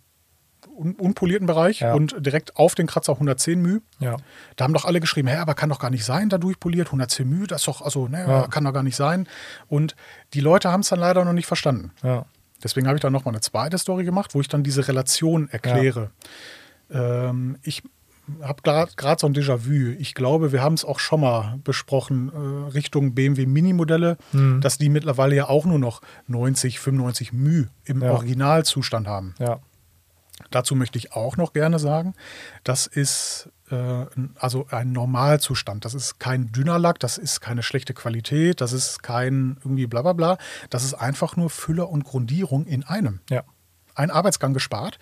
un 0.75 0.94
unpolierten 0.95 1.47
Bereich 1.47 1.79
Ja. 1.81 1.94
und 1.94 2.15
direkt 2.25 2.56
auf 2.57 2.75
den 2.75 2.88
Kratzer 2.88 3.13
110 3.13 3.62
μ. 3.62 3.81
Ja. 4.00 4.18
Da 4.56 4.63
haben 4.63 4.73
doch 4.73 4.85
alle 4.85 5.00
geschrieben, 5.00 5.27
hä, 5.27 5.35
aber 5.38 5.53
kann 5.53 5.69
doch 5.69 5.79
gar 5.79 5.89
nicht 5.89 6.06
sein, 6.06 6.29
da 6.29 6.38
durchpoliert, 6.38 6.88
110 6.91 7.27
μ, 7.29 7.45
das 7.47 7.62
ist 7.62 7.68
doch, 7.68 7.81
also, 7.81 8.07
ne, 8.07 8.25
Ja. 8.27 8.47
kann 8.47 8.63
doch 8.63 8.73
gar 8.73 8.83
nicht 8.83 8.95
sein. 8.95 9.27
Und 9.68 9.95
die 10.33 10.39
Leute 10.39 10.71
haben 10.71 10.81
es 10.81 10.89
dann 10.89 11.00
leider 11.00 11.23
noch 11.25 11.33
nicht 11.33 11.47
verstanden. 11.47 11.91
Ja. 12.03 12.25
Deswegen 12.63 12.88
habe 12.88 12.95
ich 12.97 13.01
dann 13.01 13.12
nochmal 13.13 13.33
eine 13.33 13.41
zweite 13.41 13.77
Story 13.79 14.06
gemacht, 14.06 14.35
wo 14.35 14.41
ich 14.41 14.47
dann 14.47 14.63
diese 14.63 14.88
Relation 14.88 15.50
erkläre. 15.50 16.12
Ähm, 16.91 17.57
ich 17.63 17.83
habe 18.41 18.62
gerade 18.62 19.19
so 19.19 19.27
ein 19.27 19.33
Déjà-vu. 19.33 19.95
Ich 19.97 20.13
glaube, 20.13 20.51
wir 20.51 20.62
haben 20.62 20.75
es 20.75 20.85
auch 20.85 21.00
schon 21.00 21.21
mal 21.21 21.59
besprochen, 21.63 22.29
äh, 22.29 22.71
Richtung 22.71 23.13
BMW 23.15 23.45
Mini-Modelle, 23.45 24.18
Mhm. 24.31 24.62
dass 24.62 24.77
die 24.77 24.89
mittlerweile 24.89 25.35
ja 25.35 25.50
auch 25.50 25.65
nur 25.65 25.79
noch 25.79 26.01
90, 26.27 26.79
95 26.79 27.33
μ 27.33 27.68
im 27.83 28.01
Ja. 28.01 28.12
Originalzustand 28.12 29.07
haben. 29.07 29.33
Ja. 29.39 29.59
Dazu 30.50 30.74
möchte 30.74 30.98
ich 30.98 31.12
auch 31.12 31.36
noch 31.36 31.52
gerne 31.52 31.78
sagen, 31.78 32.14
das 32.62 32.86
ist 32.86 33.48
äh, 33.70 34.04
also 34.38 34.66
ein 34.70 34.92
Normalzustand. 34.92 35.84
Das 35.84 35.94
ist 35.94 36.20
kein 36.20 36.52
dünner 36.52 36.78
Lack, 36.78 36.98
das 36.98 37.18
ist 37.18 37.40
keine 37.40 37.62
schlechte 37.62 37.94
Qualität, 37.94 38.60
das 38.60 38.72
ist 38.72 39.02
kein 39.02 39.56
irgendwie 39.64 39.86
bla 39.86 40.02
bla 40.02 40.12
bla. 40.12 40.38
Das 40.70 40.84
ist 40.84 40.94
einfach 40.94 41.36
nur 41.36 41.50
Füller 41.50 41.88
und 41.88 42.04
Grundierung 42.04 42.66
in 42.66 42.84
einem. 42.84 43.20
Ja. 43.30 43.44
Ein 43.94 44.10
Arbeitsgang 44.10 44.52
gespart. 44.52 44.98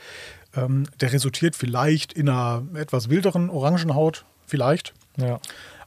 Ähm, 0.57 0.87
der 1.01 1.13
resultiert 1.13 1.57
vielleicht 1.57 2.13
in 2.13 2.29
einer 2.29 2.63
etwas 2.75 3.11
wilderen 3.11 3.51
Orangenhaut, 3.51 4.25
vielleicht. 4.47 4.95
Ja. 5.17 5.41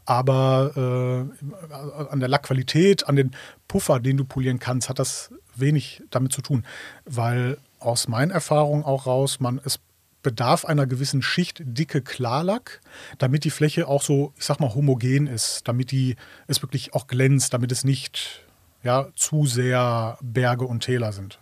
Aber 0.05 0.71
äh, 0.75 2.11
an 2.11 2.19
der 2.19 2.29
Lackqualität, 2.29 3.07
an 3.07 3.15
den 3.15 3.31
Puffer, 3.67 3.99
den 3.99 4.17
du 4.17 4.23
polieren 4.23 4.59
kannst, 4.59 4.87
hat 4.87 4.99
das 4.99 5.31
wenig 5.55 6.01
damit 6.11 6.31
zu 6.31 6.41
tun. 6.41 6.65
Weil 7.05 7.57
aus 7.79 8.07
meinen 8.07 8.31
Erfahrungen 8.31 8.83
auch 8.83 9.05
raus, 9.05 9.39
man, 9.39 9.59
es 9.63 9.79
bedarf 10.23 10.65
einer 10.65 10.87
gewissen 10.87 11.21
Schicht 11.21 11.61
dicke 11.63 12.01
Klarlack, 12.01 12.81
damit 13.17 13.43
die 13.43 13.49
Fläche 13.49 13.87
auch 13.87 14.01
so, 14.01 14.33
ich 14.37 14.45
sag 14.45 14.59
mal, 14.59 14.73
homogen 14.73 15.27
ist, 15.27 15.67
damit 15.67 15.91
die 15.91 16.15
es 16.47 16.61
wirklich 16.61 16.93
auch 16.93 17.07
glänzt, 17.07 17.53
damit 17.53 17.71
es 17.71 17.83
nicht 17.83 18.43
ja, 18.83 19.07
zu 19.15 19.45
sehr 19.45 20.17
Berge 20.21 20.65
und 20.65 20.81
Täler 20.81 21.11
sind. 21.11 21.37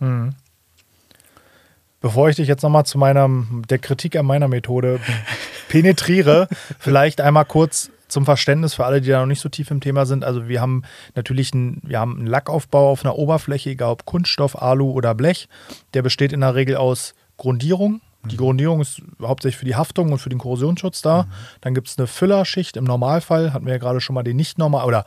Bevor 2.00 2.28
ich 2.28 2.36
dich 2.36 2.48
jetzt 2.48 2.62
nochmal 2.62 2.86
zu 2.86 2.98
meiner, 2.98 3.28
der 3.68 3.78
Kritik 3.78 4.14
an 4.16 4.26
meiner 4.26 4.48
Methode 4.48 5.00
penetriere, 5.68 6.48
vielleicht 6.78 7.20
einmal 7.20 7.44
kurz 7.44 7.90
zum 8.08 8.24
Verständnis 8.24 8.74
für 8.74 8.84
alle, 8.84 9.00
die 9.00 9.10
da 9.10 9.20
noch 9.20 9.26
nicht 9.26 9.40
so 9.40 9.48
tief 9.48 9.70
im 9.70 9.80
Thema 9.80 10.06
sind. 10.06 10.24
Also 10.24 10.48
wir 10.48 10.60
haben 10.60 10.82
natürlich 11.14 11.52
einen, 11.52 11.80
wir 11.84 11.98
haben 11.98 12.18
einen 12.18 12.26
Lackaufbau 12.26 12.90
auf 12.90 13.04
einer 13.04 13.16
Oberfläche, 13.16 13.70
egal 13.70 13.92
ob 13.92 14.04
Kunststoff, 14.04 14.60
Alu 14.60 14.90
oder 14.90 15.14
Blech. 15.14 15.48
Der 15.94 16.02
besteht 16.02 16.32
in 16.32 16.40
der 16.40 16.54
Regel 16.54 16.76
aus 16.76 17.14
Grundierung. 17.36 18.00
Die 18.24 18.36
Grundierung 18.36 18.80
ist 18.80 19.02
hauptsächlich 19.22 19.58
für 19.58 19.66
die 19.66 19.76
Haftung 19.76 20.10
und 20.10 20.18
für 20.18 20.30
den 20.30 20.38
Korrosionsschutz 20.38 21.02
da. 21.02 21.26
Dann 21.60 21.74
gibt 21.74 21.88
es 21.88 21.98
eine 21.98 22.06
Füllerschicht 22.06 22.76
im 22.76 22.84
Normalfall, 22.84 23.52
hatten 23.52 23.66
wir 23.66 23.74
ja 23.74 23.78
gerade 23.78 24.00
schon 24.00 24.14
mal 24.14 24.24
den 24.24 24.36
nicht 24.36 24.58
normal 24.58 24.86
oder 24.86 25.06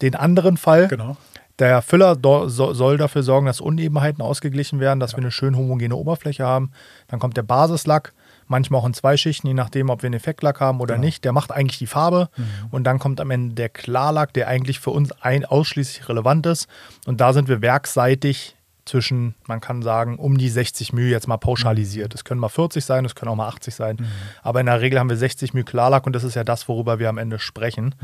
den 0.00 0.14
anderen 0.14 0.56
Fall. 0.56 0.88
Genau. 0.88 1.16
Der 1.58 1.82
Füller 1.82 2.16
soll 2.48 2.96
dafür 2.96 3.22
sorgen, 3.22 3.46
dass 3.46 3.60
Unebenheiten 3.60 4.22
ausgeglichen 4.22 4.80
werden, 4.80 5.00
dass 5.00 5.12
wir 5.12 5.18
eine 5.18 5.30
schön 5.30 5.56
homogene 5.56 5.94
Oberfläche 5.94 6.44
haben. 6.44 6.72
Dann 7.08 7.20
kommt 7.20 7.36
der 7.36 7.42
Basislack, 7.42 8.14
manchmal 8.46 8.80
auch 8.80 8.86
in 8.86 8.94
zwei 8.94 9.16
Schichten, 9.16 9.46
je 9.46 9.54
nachdem, 9.54 9.90
ob 9.90 10.02
wir 10.02 10.08
einen 10.08 10.14
Effektlack 10.14 10.60
haben 10.60 10.80
oder 10.80 10.98
nicht. 10.98 11.24
Der 11.24 11.32
macht 11.32 11.52
eigentlich 11.52 11.78
die 11.78 11.86
Farbe. 11.86 12.28
Und 12.70 12.84
dann 12.84 12.98
kommt 12.98 13.20
am 13.20 13.30
Ende 13.30 13.54
der 13.54 13.68
Klarlack, 13.68 14.32
der 14.32 14.48
eigentlich 14.48 14.80
für 14.80 14.90
uns 14.90 15.12
ein, 15.20 15.44
ausschließlich 15.44 16.08
relevant 16.08 16.46
ist. 16.46 16.68
Und 17.06 17.20
da 17.20 17.32
sind 17.32 17.48
wir 17.48 17.62
werkseitig 17.62 18.56
zwischen, 18.84 19.34
man 19.46 19.60
kann 19.60 19.82
sagen, 19.82 20.16
um 20.18 20.38
die 20.38 20.48
60 20.48 20.92
μ 20.92 20.98
jetzt 21.08 21.28
mal 21.28 21.36
pauschalisiert. 21.36 22.14
Es 22.14 22.24
können 22.24 22.40
mal 22.40 22.48
40 22.48 22.84
sein, 22.84 23.04
es 23.04 23.14
können 23.14 23.30
auch 23.30 23.36
mal 23.36 23.48
80 23.48 23.74
sein. 23.74 23.96
Aber 24.42 24.60
in 24.60 24.66
der 24.66 24.80
Regel 24.80 24.98
haben 24.98 25.08
wir 25.08 25.16
60 25.16 25.54
μ 25.54 25.62
Klarlack 25.64 26.06
und 26.06 26.14
das 26.14 26.24
ist 26.24 26.34
ja 26.34 26.44
das, 26.44 26.68
worüber 26.68 26.98
wir 26.98 27.08
am 27.08 27.18
Ende 27.18 27.38
sprechen. 27.38 27.94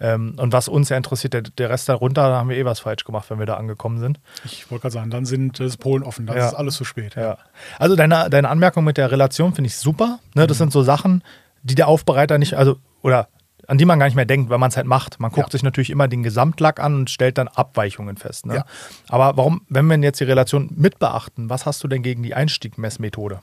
Ähm, 0.00 0.34
und 0.38 0.52
was 0.52 0.68
uns 0.68 0.88
ja 0.88 0.96
interessiert, 0.96 1.34
der, 1.34 1.42
der 1.42 1.70
Rest 1.70 1.88
darunter, 1.88 2.28
da 2.28 2.36
haben 2.38 2.48
wir 2.48 2.56
eh 2.56 2.64
was 2.64 2.80
falsch 2.80 3.04
gemacht, 3.04 3.30
wenn 3.30 3.38
wir 3.38 3.46
da 3.46 3.54
angekommen 3.54 3.98
sind. 4.00 4.18
Ich 4.44 4.70
wollte 4.70 4.82
gerade 4.82 4.92
sagen, 4.94 5.10
dann 5.10 5.24
sind 5.24 5.60
es 5.60 5.76
Polen 5.76 6.02
offen, 6.02 6.26
dann 6.26 6.36
Ja. 6.36 6.48
ist 6.48 6.54
alles 6.54 6.74
zu 6.74 6.84
spät. 6.84 7.14
Ja. 7.14 7.38
Also 7.78 7.94
deine, 7.96 8.28
deine 8.30 8.48
Anmerkung 8.48 8.84
mit 8.84 8.96
der 8.96 9.10
Relation 9.10 9.54
finde 9.54 9.68
ich 9.68 9.76
super. 9.76 10.18
Ne, 10.34 10.46
das 10.46 10.58
sind 10.58 10.72
so 10.72 10.82
Sachen, 10.82 11.22
die 11.62 11.74
der 11.74 11.88
Aufbereiter 11.88 12.38
nicht, 12.38 12.54
also, 12.54 12.76
oder 13.02 13.28
an 13.68 13.78
die 13.78 13.84
man 13.84 13.98
gar 13.98 14.06
nicht 14.06 14.14
mehr 14.16 14.24
denkt, 14.24 14.50
weil 14.50 14.58
man 14.58 14.70
es 14.70 14.76
halt 14.76 14.86
macht. 14.86 15.20
Man 15.20 15.30
guckt 15.30 15.48
Ja. 15.48 15.52
sich 15.52 15.62
natürlich 15.62 15.90
immer 15.90 16.08
den 16.08 16.22
Gesamtlack 16.22 16.80
an 16.80 16.94
und 16.94 17.10
stellt 17.10 17.38
dann 17.38 17.48
Abweichungen 17.48 18.16
fest. 18.16 18.46
Ne? 18.46 18.56
Ja. 18.56 18.64
Aber 19.08 19.36
warum, 19.36 19.62
wenn 19.68 19.86
wir 19.86 19.96
jetzt 19.98 20.20
die 20.20 20.24
Relation 20.24 20.70
mit 20.74 20.98
beachten, 20.98 21.48
was 21.50 21.66
hast 21.66 21.82
du 21.84 21.88
denn 21.88 22.02
gegen 22.02 22.22
die 22.22 22.34
Einstiegmessmethode? 22.34 23.40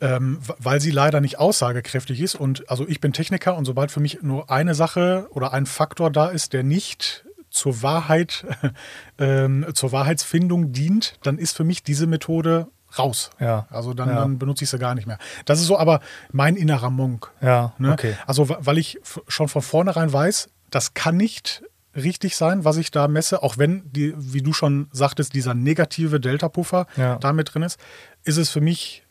ähm, 0.00 0.40
weil 0.58 0.80
sie 0.80 0.90
leider 0.90 1.20
nicht 1.22 1.38
aussagekräftig 1.38 2.20
ist. 2.20 2.34
Und 2.34 2.68
also 2.70 2.86
ich 2.86 3.00
bin 3.00 3.12
Techniker 3.14 3.56
und 3.56 3.64
sobald 3.64 3.90
für 3.90 4.00
mich 4.00 4.22
nur 4.22 4.50
eine 4.50 4.74
Sache 4.74 5.26
oder 5.30 5.54
ein 5.54 5.64
Faktor 5.64 6.10
da 6.10 6.28
ist, 6.28 6.52
der 6.52 6.62
nicht 6.62 7.24
zur 7.50 7.82
Wahrheit, 7.82 8.44
ähm, 9.18 9.64
zur 9.72 9.92
Wahrheitsfindung 9.92 10.72
dient, 10.72 11.18
dann 11.22 11.38
ist 11.38 11.56
für 11.56 11.64
mich 11.64 11.82
diese 11.82 12.06
Methode 12.06 12.66
raus. 12.98 13.30
Ja. 13.40 13.66
Also 13.70 13.94
dann, 13.94 14.08
Ja. 14.08 14.16
dann 14.16 14.38
benutze 14.38 14.64
ich 14.64 14.70
sie 14.70 14.78
gar 14.78 14.94
nicht 14.94 15.06
mehr. 15.06 15.18
Das 15.44 15.60
ist 15.60 15.66
so 15.66 15.78
aber 15.78 16.00
mein 16.32 16.56
innerer 16.56 16.90
Monk. 16.90 17.30
Ja, 17.40 17.72
Ne? 17.78 17.92
okay. 17.92 18.14
Also 18.26 18.48
weil 18.48 18.78
ich 18.78 18.98
schon 19.28 19.48
von 19.48 19.62
vornherein 19.62 20.12
weiß, 20.12 20.48
das 20.70 20.94
kann 20.94 21.16
nicht 21.16 21.62
richtig 21.94 22.36
sein, 22.36 22.64
was 22.64 22.76
ich 22.76 22.90
da 22.90 23.08
messe, 23.08 23.42
auch 23.42 23.56
wenn, 23.56 23.90
die, 23.92 24.12
wie 24.16 24.42
du 24.42 24.52
schon 24.52 24.88
sagtest, 24.92 25.32
dieser 25.34 25.54
negative 25.54 26.20
Delta-Puffer 26.20 26.86
Ja. 26.96 27.16
da 27.16 27.32
mit 27.32 27.54
drin 27.54 27.62
ist, 27.62 27.78
ist 28.24 28.36
es 28.36 28.50
für 28.50 28.60
mich, 28.60 29.02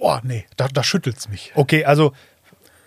oh 0.00 0.16
nee, 0.22 0.46
da, 0.56 0.68
da 0.68 0.82
schüttelt 0.82 1.18
es 1.18 1.28
mich. 1.28 1.52
Okay, 1.54 1.84
also 1.84 2.12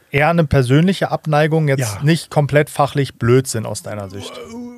Eher 0.09 0.29
eine 0.29 0.45
persönliche 0.45 1.11
Abneigung, 1.11 1.67
jetzt 1.67 1.95
Ja. 1.97 2.01
nicht 2.01 2.31
komplett 2.31 2.69
fachlich 2.69 3.15
Blödsinn 3.15 3.65
aus 3.65 3.83
deiner 3.83 4.09
Sicht. 4.09 4.31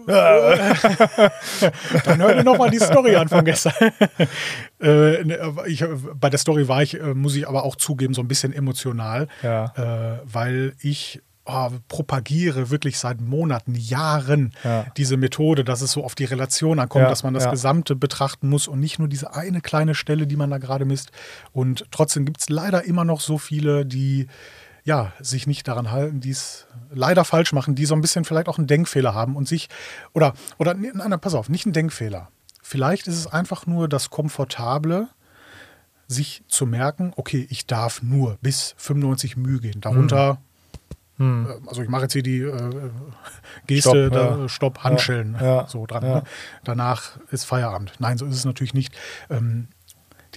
Dann 2.05 2.21
hör 2.21 2.35
dir 2.35 2.43
nochmal 2.43 2.69
die 2.69 2.79
Story 2.79 3.15
an 3.15 3.29
von 3.29 3.45
gestern. 3.45 3.73
äh, 4.81 5.23
ne, 5.23 5.53
ich, 5.67 5.83
bei 6.15 6.29
der 6.29 6.39
Story 6.39 6.67
war 6.67 6.81
ich, 6.83 6.99
äh, 6.99 7.13
muss 7.13 7.35
ich 7.35 7.47
aber 7.47 7.63
auch 7.63 7.75
zugeben, 7.75 8.13
so 8.13 8.21
ein 8.21 8.27
bisschen 8.27 8.53
emotional, 8.53 9.27
Ja. 9.43 9.73
äh, 9.75 10.19
weil 10.25 10.73
ich 10.81 11.21
oh, 11.45 11.69
propagiere 11.87 12.69
wirklich 12.69 12.99
seit 12.99 13.21
Monaten, 13.21 13.73
Jahren 13.75 14.53
Ja. 14.63 14.85
diese 14.97 15.17
Methode, 15.17 15.63
dass 15.63 15.81
es 15.81 15.91
so 15.91 16.03
auf 16.03 16.13
die 16.15 16.25
Relation 16.25 16.77
ankommt, 16.79 17.03
Ja, 17.03 17.09
dass 17.09 17.23
man 17.23 17.33
das 17.33 17.45
ja. 17.45 17.51
Gesamte 17.51 17.95
betrachten 17.95 18.49
muss 18.49 18.67
und 18.67 18.79
nicht 18.79 18.99
nur 18.99 19.07
diese 19.07 19.33
eine 19.33 19.61
kleine 19.61 19.95
Stelle, 19.95 20.27
die 20.27 20.35
man 20.35 20.51
da 20.51 20.59
gerade 20.59 20.85
misst. 20.85 21.11
Und 21.51 21.85
trotzdem 21.91 22.25
gibt 22.25 22.41
es 22.41 22.49
leider 22.49 22.83
immer 22.83 23.03
noch 23.03 23.19
so 23.21 23.37
viele, 23.37 23.85
die 23.85 24.27
ja, 24.83 25.13
sich 25.19 25.47
nicht 25.47 25.67
daran 25.67 25.91
halten, 25.91 26.19
die 26.19 26.31
es 26.31 26.67
leider 26.91 27.25
falsch 27.25 27.53
machen, 27.53 27.75
die 27.75 27.85
so 27.85 27.95
ein 27.95 28.01
bisschen 28.01 28.25
vielleicht 28.25 28.47
auch 28.47 28.57
einen 28.57 28.67
Denkfehler 28.67 29.13
haben 29.13 29.35
und 29.35 29.47
sich, 29.47 29.69
oder, 30.13 30.33
oder, 30.57 30.73
nein, 30.73 30.91
nein, 30.95 31.19
pass 31.19 31.33
auf, 31.35 31.49
nicht 31.49 31.65
ein 31.65 31.73
Denkfehler. 31.73 32.29
Vielleicht 32.61 33.07
ist 33.07 33.17
es 33.17 33.27
einfach 33.27 33.65
nur 33.65 33.87
das 33.89 34.09
Komfortable, 34.09 35.07
sich 36.07 36.43
zu 36.47 36.65
merken, 36.65 37.13
okay, 37.15 37.45
ich 37.49 37.67
darf 37.67 38.01
nur 38.01 38.37
bis 38.41 38.73
95 38.77 39.37
Mühe 39.37 39.59
gehen. 39.59 39.81
Darunter, 39.81 40.39
Hm. 41.17 41.47
äh, 41.47 41.67
also 41.67 41.81
ich 41.83 41.89
mache 41.89 42.03
jetzt 42.03 42.13
hier 42.13 42.23
die 42.23 42.39
äh, 42.39 42.89
Geste, 43.67 44.07
Stopp, 44.07 44.13
da, 44.13 44.37
ja. 44.37 44.49
Stopp, 44.49 44.83
Handschellen, 44.83 45.37
Ja, 45.39 45.67
so 45.67 45.85
dran. 45.85 46.03
Ne? 46.03 46.23
Danach 46.63 47.19
ist 47.29 47.43
Feierabend. 47.43 47.93
Nein, 47.99 48.17
so 48.17 48.25
ist 48.25 48.35
es 48.35 48.45
natürlich 48.45 48.73
nicht. 48.73 48.95
Ähm, 49.29 49.67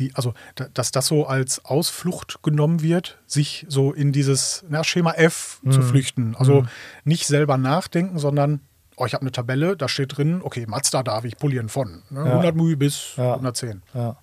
die, 0.09 0.15
also, 0.15 0.35
da, 0.55 0.67
dass 0.75 0.91
das 0.93 1.07
so 1.07 1.27
als 1.27 1.65
Ausflucht 1.65 2.43
genommen 2.43 2.83
wird, 2.83 3.19
sich 3.27 3.65
so 3.69 3.93
in 3.93 4.13
dieses 4.13 4.65
na, 4.69 4.85
Schema 4.85 5.13
F 5.13 5.61
Mhm. 5.63 5.73
zu 5.73 5.83
flüchten. 5.83 6.35
Also 6.37 6.65
nicht 7.05 7.27
selber 7.27 7.57
nachdenken, 7.59 8.19
sondern, 8.19 8.61
oh, 8.97 9.07
ich 9.07 9.15
habe 9.15 9.23
eine 9.23 9.33
Tabelle, 9.33 9.77
da 9.77 9.89
steht 9.89 10.17
drin, 10.17 10.41
okay, 10.43 10.65
Mazda 10.67 11.03
darf 11.03 11.25
ich 11.25 11.37
polieren 11.37 11.69
von 11.69 12.03
ne? 12.11 12.21
Ja. 12.21 12.25
100 12.33 12.55
Mühe 12.57 12.77
bis 12.77 13.15
Ja. 13.17 13.33
110. 13.35 13.83
Ja, 13.95 14.17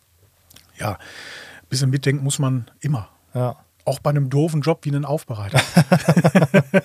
Ja, 0.78 0.92
ein 0.94 1.68
bisschen 1.70 1.90
mitdenken 1.90 2.24
muss 2.24 2.40
man 2.40 2.70
immer. 2.82 3.10
ja. 3.34 3.56
Auch 3.86 3.98
bei 4.00 4.12
einem 4.12 4.30
doofen 4.30 4.62
Job 4.62 4.80
wie 4.86 4.90
einen 4.90 5.04
Aufbereiter. 5.06 5.60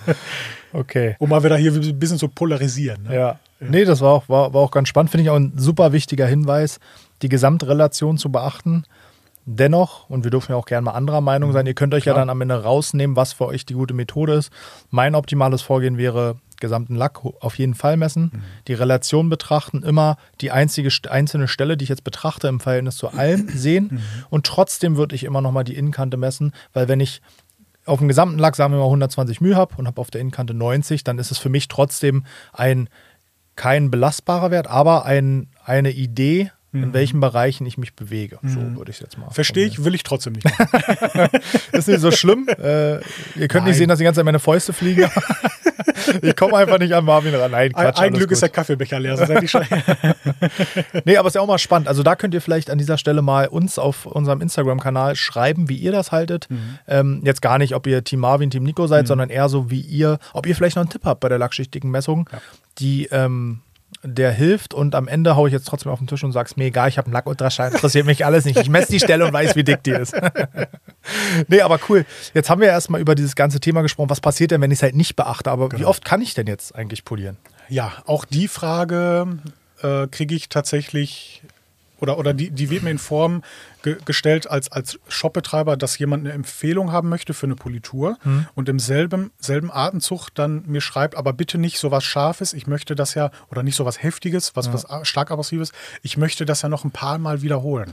Okay. 0.73 1.17
um 1.19 1.29
mal 1.31 1.43
wieder 1.45 1.57
hier 1.57 1.73
ein 1.73 1.99
bisschen 1.99 2.19
zu 2.19 2.29
polarisieren. 2.29 3.05
Ne? 3.05 3.15
Ja. 3.15 3.39
Nee, 3.61 3.85
das 3.85 4.01
war 4.01 4.11
auch, 4.13 4.29
war, 4.29 4.53
war 4.53 4.63
auch 4.63 4.71
ganz 4.71 4.89
spannend. 4.89 5.11
Finde 5.11 5.23
ich 5.25 5.31
auch 5.31 5.37
ein 5.37 5.53
super 5.57 5.93
wichtiger 5.93 6.27
Hinweis, 6.27 6.81
die 7.23 7.29
Gesamtrelation 7.29 8.19
zu 8.19 8.31
beachten. 8.31 8.85
Dennoch, 9.47 10.09
und 10.09 10.25
wir 10.25 10.31
dürfen 10.31 10.53
ja 10.53 10.57
auch 10.57 10.65
gerne 10.65 10.87
mal 10.87 10.93
anderer 10.93 11.21
Meinung 11.21 11.53
sein, 11.53 11.67
ihr 11.67 11.75
könnt 11.75 11.93
euch 11.93 12.07
ja 12.07 12.13
Klar. 12.15 12.23
dann 12.23 12.31
am 12.31 12.41
Ende 12.41 12.63
rausnehmen, 12.63 13.15
was 13.15 13.35
für 13.35 13.47
euch 13.47 13.67
die 13.67 13.75
gute 13.75 13.93
Methode 13.93 14.35
ist. 14.35 14.51
Mein 14.91 15.15
optimales 15.15 15.61
Vorgehen 15.61 15.99
wäre, 15.99 16.37
gesamten 16.61 16.95
Lack 16.95 17.21
auf 17.41 17.59
jeden 17.59 17.75
Fall 17.75 17.99
messen, 17.99 18.43
die 18.69 18.73
Relation 18.73 19.29
betrachten, 19.29 19.83
immer 19.83 20.17
die 20.41 20.51
einzige 20.51 20.89
einzelne 21.11 21.47
Stelle, 21.47 21.77
die 21.77 21.83
ich 21.83 21.91
jetzt 21.91 22.05
betrachte, 22.05 22.49
im 22.49 22.59
Verhältnis 22.59 22.97
zu 22.97 23.09
allem 23.09 23.49
sehen. 23.55 24.01
Und 24.31 24.47
trotzdem 24.47 24.97
würde 24.97 25.15
ich 25.15 25.25
immer 25.25 25.43
nochmal 25.43 25.65
die 25.65 25.77
Innenkante 25.77 26.17
messen, 26.17 26.53
weil 26.73 26.89
wenn 26.89 27.01
ich 27.01 27.21
auf 27.85 27.99
dem 27.99 28.09
gesamten 28.09 28.39
Lack, 28.39 28.57
sagen 28.57 28.73
wir 28.73 28.79
mal, 28.79 28.87
120 28.87 29.43
Mühe 29.43 29.57
habe 29.57 29.75
und 29.77 29.87
habe 29.87 30.01
auf 30.01 30.11
der 30.11 30.23
Innenkante 30.23 30.55
90, 30.55 31.05
dann 31.05 31.19
ist 31.19 31.31
es 31.31 31.37
für 31.37 31.51
mich 31.51 31.69
trotzdem 31.69 32.25
ein 32.55 32.89
kein 33.57 33.91
belastbarer 33.91 34.51
Wert, 34.51 34.69
aber 34.69 35.05
ein, 35.05 35.49
eine 35.65 35.91
Idee, 35.93 36.51
in 36.75 36.93
welchen 36.93 37.21
Bereichen 37.21 37.65
ich 37.67 37.79
mich 37.79 37.95
bewege. 37.95 38.39
So 38.43 38.61
würde 38.77 38.91
ich 38.91 38.97
es 38.97 39.01
jetzt 39.01 39.17
mal. 39.19 39.31
Verstehe 39.31 39.67
ich, 39.67 39.85
will 39.85 39.95
ich 39.95 40.03
trotzdem 40.03 40.33
nicht. 40.35 40.47
Ist 41.73 41.89
nicht 41.89 42.01
so 42.01 42.11
schlimm. 42.11 42.49
Äh, 42.49 42.97
ihr 42.97 43.01
könnt 43.49 43.55
Nein. 43.55 43.65
nicht 43.67 43.77
sehen, 43.77 43.89
dass 43.89 43.99
die 43.99 44.05
ganze 44.05 44.19
Zeit 44.19 44.25
meine 44.25 44.39
Fäuste 44.41 44.73
fliegen. 44.73 45.09
ich 46.23 46.37
komme 46.37 46.57
einfach 46.57 46.79
nicht 46.79 46.93
an 46.95 47.05
Marvin 47.05 47.35
ran. 47.35 47.51
Nein, 47.53 47.75
Ein, 47.75 47.85
Quatsch, 47.85 48.01
ein 48.01 48.13
Glück 48.13 48.31
ist 48.31 48.43
der 48.43 48.49
gut. 48.49 48.57
Kaffeebecher 48.57 49.01
leer. 49.01 49.17
sonst 49.17 49.31
hätte 49.31 49.45
ich 49.45 49.51
schon- 49.51 49.65
Nee, 51.05 51.17
aber 51.17 51.29
ist 51.29 51.35
ja 51.35 51.41
auch 51.41 51.47
mal 51.47 51.59
spannend. 51.59 51.89
Also 51.89 52.03
da 52.03 52.17
könnt 52.17 52.35
ihr 52.35 52.41
vielleicht 52.41 52.71
an 52.71 52.79
dieser 52.79 52.99
Stelle 52.99 53.23
mal 53.23 53.47
uns 53.49 53.79
auf 53.79 54.07
unserem 54.07 54.41
Instagram-Kanal 54.41 55.17
schreiben, 55.17 55.69
wie 55.69 55.77
ihr 55.77 55.93
das 55.93 56.13
haltet. 56.13 56.49
Mhm. 56.51 56.79
Ähm, 56.89 57.21
jetzt 57.25 57.43
gar 57.43 57.59
nicht, 57.59 57.75
ob 57.75 57.87
ihr 57.87 58.03
Team 58.05 58.21
Marvin, 58.21 58.51
Team 58.51 58.65
Nico 58.65 58.87
seid, 58.87 59.07
sondern 59.07 59.31
eher 59.31 59.49
so, 59.49 59.71
wie 59.71 59.81
ihr, 59.81 60.19
ob 60.33 60.47
ihr 60.47 60.55
vielleicht 60.57 60.77
noch 60.77 60.83
einen 60.83 60.91
Tipp 60.91 61.05
habt 61.05 61.21
bei 61.21 61.29
der 61.29 61.39
lackschichtigen 61.39 61.91
Messung, 61.91 62.29
die 62.79 63.07
ähm, 63.11 63.61
der 64.07 64.31
hilft 64.33 64.75
und 64.75 64.95
am 64.95 65.09
Ende 65.09 65.35
haue 65.35 65.49
ich 65.49 65.53
jetzt 65.53 65.67
trotzdem 65.67 65.91
auf 65.91 65.99
den 65.99 66.07
Tisch 66.07 66.23
und 66.23 66.33
sag's 66.33 66.57
mir 66.57 66.65
egal, 66.67 66.89
ich 66.91 66.99
habe 66.99 67.07
einen 67.07 67.15
Lack-Ultraschall, 67.15 67.73
interessiert 67.73 68.05
mich 68.07 68.25
alles 68.27 68.45
nicht. 68.45 68.59
Ich 68.61 68.69
messe 68.69 68.93
die 68.93 69.01
Stelle 69.01 69.25
und 69.27 69.33
weiß, 69.33 69.57
wie 69.57 69.65
dick 69.65 69.83
die 69.83 69.93
ist. 69.93 70.15
nee, 71.49 71.61
aber 71.61 71.79
cool. 71.89 72.05
Jetzt 72.35 72.51
haben 72.51 72.61
wir 72.61 72.69
erstmal 72.69 73.01
über 73.01 73.15
dieses 73.15 73.35
ganze 73.35 73.61
Thema 73.61 73.83
gesprochen. 73.83 74.11
Was 74.11 74.21
passiert 74.21 74.51
denn, 74.51 74.61
wenn 74.61 74.71
ich 74.71 74.79
es 74.79 74.83
halt 74.83 74.95
nicht 74.95 75.17
beachte? 75.17 75.51
Aber 75.51 75.71
wie 75.73 75.77
Genau. 75.77 75.89
oft 75.89 76.05
kann 76.05 76.21
ich 76.21 76.35
denn 76.35 76.47
jetzt 76.47 76.75
eigentlich 76.75 77.05
polieren? 77.05 77.37
Ja, 77.69 77.93
auch 78.07 78.25
die 78.25 78.49
Frage 78.49 79.39
äh, 79.83 80.07
kriege 80.09 80.35
ich 80.35 80.49
tatsächlich, 80.51 81.43
oder, 82.05 82.19
oder 82.19 82.33
die, 82.35 82.51
die 82.51 82.71
wird 82.71 82.83
mir 82.85 82.91
in 82.91 82.99
Form 82.99 83.43
ge 83.83 83.97
gestellt 84.05 84.49
als, 84.51 84.71
als 84.71 84.99
Shopbetreiber, 85.09 85.77
dass 85.77 85.99
jemand 85.99 86.25
eine 86.25 86.33
Empfehlung 86.33 86.93
haben 86.93 87.09
möchte 87.09 87.35
für 87.35 87.47
eine 87.47 87.57
Politur 87.57 88.17
und 88.55 88.69
im 88.69 88.79
selben, 88.79 89.31
selben 89.39 89.71
Atemzug 89.73 90.29
dann 90.35 90.63
mir 90.67 90.81
schreibt, 90.81 91.17
aber 91.17 91.33
bitte 91.33 91.59
nicht 91.59 91.79
so 91.79 91.91
was 91.91 92.05
Scharfes, 92.05 92.53
ich 92.53 92.67
möchte 92.67 92.95
das 92.95 93.15
ja, 93.15 93.31
oder 93.51 93.63
nicht 93.63 93.75
so 93.77 93.85
was 93.85 94.03
Heftiges, 94.03 94.55
was, 94.55 94.73
was 94.73 94.89
a- 94.89 95.05
stark 95.05 95.31
aggressives, 95.31 95.73
ich 96.03 96.17
möchte 96.17 96.45
das 96.45 96.63
ja 96.63 96.69
noch 96.69 96.85
ein 96.85 96.91
paar 96.93 97.19
Mal 97.19 97.43
wiederholen. 97.43 97.93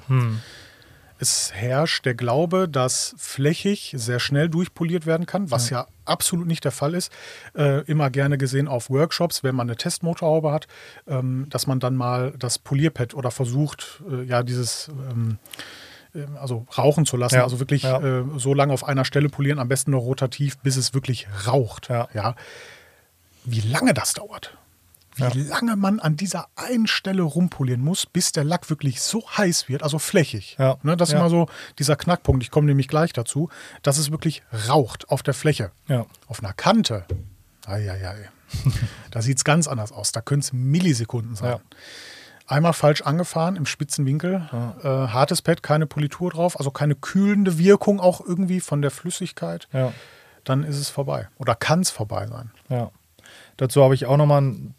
Es 1.21 1.53
herrscht 1.53 2.05
der 2.05 2.15
Glaube, 2.15 2.67
dass 2.67 3.13
flächig 3.15 3.93
sehr 3.95 4.19
schnell 4.19 4.49
durchpoliert 4.49 5.05
werden 5.05 5.27
kann, 5.27 5.51
was 5.51 5.69
ja, 5.69 5.85
absolut 6.03 6.47
nicht 6.47 6.65
der 6.65 6.71
Fall 6.71 6.95
ist. 6.95 7.11
Äh, 7.55 7.83
immer 7.85 8.09
gerne 8.09 8.39
gesehen 8.39 8.67
auf 8.67 8.89
Workshops, 8.89 9.43
wenn 9.43 9.53
man 9.53 9.69
eine 9.69 9.75
Testmotorhaube 9.75 10.51
hat, 10.51 10.67
ähm, 11.07 11.45
dass 11.49 11.67
man 11.67 11.79
dann 11.79 11.95
mal 11.95 12.33
das 12.39 12.57
Polierpad 12.57 13.13
oder 13.13 13.29
versucht, 13.29 14.01
äh, 14.09 14.23
ja, 14.23 14.41
dieses 14.41 14.89
ähm, 15.11 15.37
ähm, 16.15 16.37
also 16.39 16.65
rauchen 16.75 17.05
zu 17.05 17.17
lassen, 17.17 17.35
Ja, 17.35 17.43
also 17.43 17.59
wirklich 17.59 17.83
ja. 17.83 18.01
äh, 18.01 18.23
so 18.37 18.55
lange 18.55 18.73
auf 18.73 18.83
einer 18.83 19.05
Stelle 19.05 19.29
polieren, 19.29 19.59
am 19.59 19.67
besten 19.67 19.91
noch 19.91 20.01
rotativ, 20.01 20.57
bis 20.57 20.75
es 20.75 20.95
wirklich 20.95 21.27
raucht. 21.45 21.89
Ja. 21.89 22.07
Ja. 22.15 22.35
Wie 23.45 23.61
lange 23.61 23.93
das 23.93 24.13
dauert, 24.13 24.57
wie 25.17 25.43
lange 25.43 25.75
man 25.75 25.99
an 25.99 26.15
dieser 26.15 26.47
einen 26.55 26.87
Stelle 26.87 27.21
rumpolieren 27.23 27.81
muss, 27.81 28.05
bis 28.05 28.31
der 28.31 28.43
Lack 28.43 28.69
wirklich 28.69 29.01
so 29.01 29.23
heiß 29.37 29.67
wird, 29.69 29.83
also 29.83 29.99
flächig. 29.99 30.55
Ja. 30.57 30.77
Ne, 30.83 30.95
das 30.97 31.09
ist 31.09 31.13
Ja. 31.13 31.19
immer 31.19 31.29
so 31.29 31.47
dieser 31.79 31.95
Knackpunkt, 31.95 32.43
ich 32.43 32.51
komme 32.51 32.67
nämlich 32.67 32.87
gleich 32.87 33.13
dazu, 33.13 33.49
dass 33.83 33.97
es 33.97 34.11
wirklich 34.11 34.41
raucht 34.69 35.09
auf 35.09 35.21
der 35.23 35.33
Fläche. 35.33 35.71
Ja. 35.87 36.05
Auf 36.27 36.43
einer 36.43 36.53
Kante, 36.53 37.05
ei, 37.65 38.29
da 39.11 39.21
sieht 39.21 39.37
es 39.37 39.43
ganz 39.43 39.67
anders 39.67 39.91
aus. 39.91 40.11
Da 40.11 40.21
können 40.21 40.41
es 40.41 40.51
Millisekunden 40.53 41.35
sein. 41.35 41.51
Ja. 41.51 41.59
Einmal 42.47 42.73
falsch 42.73 43.01
angefahren 43.01 43.55
im 43.55 43.65
spitzen 43.65 44.05
Winkel, 44.05 44.49
äh, 44.83 44.87
hartes 44.87 45.41
Pad, 45.41 45.63
keine 45.63 45.87
Politur 45.87 46.31
drauf, 46.31 46.57
also 46.59 46.69
keine 46.69 46.95
kühlende 46.95 47.57
Wirkung 47.57 48.01
auch 48.01 48.19
irgendwie 48.19 48.59
von 48.59 48.81
der 48.81 48.91
Flüssigkeit. 48.91 49.69
Ja. 49.71 49.93
Dann 50.43 50.63
ist 50.63 50.77
es 50.77 50.89
vorbei 50.89 51.29
oder 51.37 51.55
kann 51.55 51.79
es 51.81 51.91
vorbei 51.91 52.27
sein. 52.27 52.51
Ja. 52.67 52.91
Dazu 53.57 53.83
habe 53.83 53.95
ich 53.95 54.05
auch 54.05 54.17
nochmal 54.17 54.39
einen 54.39 54.73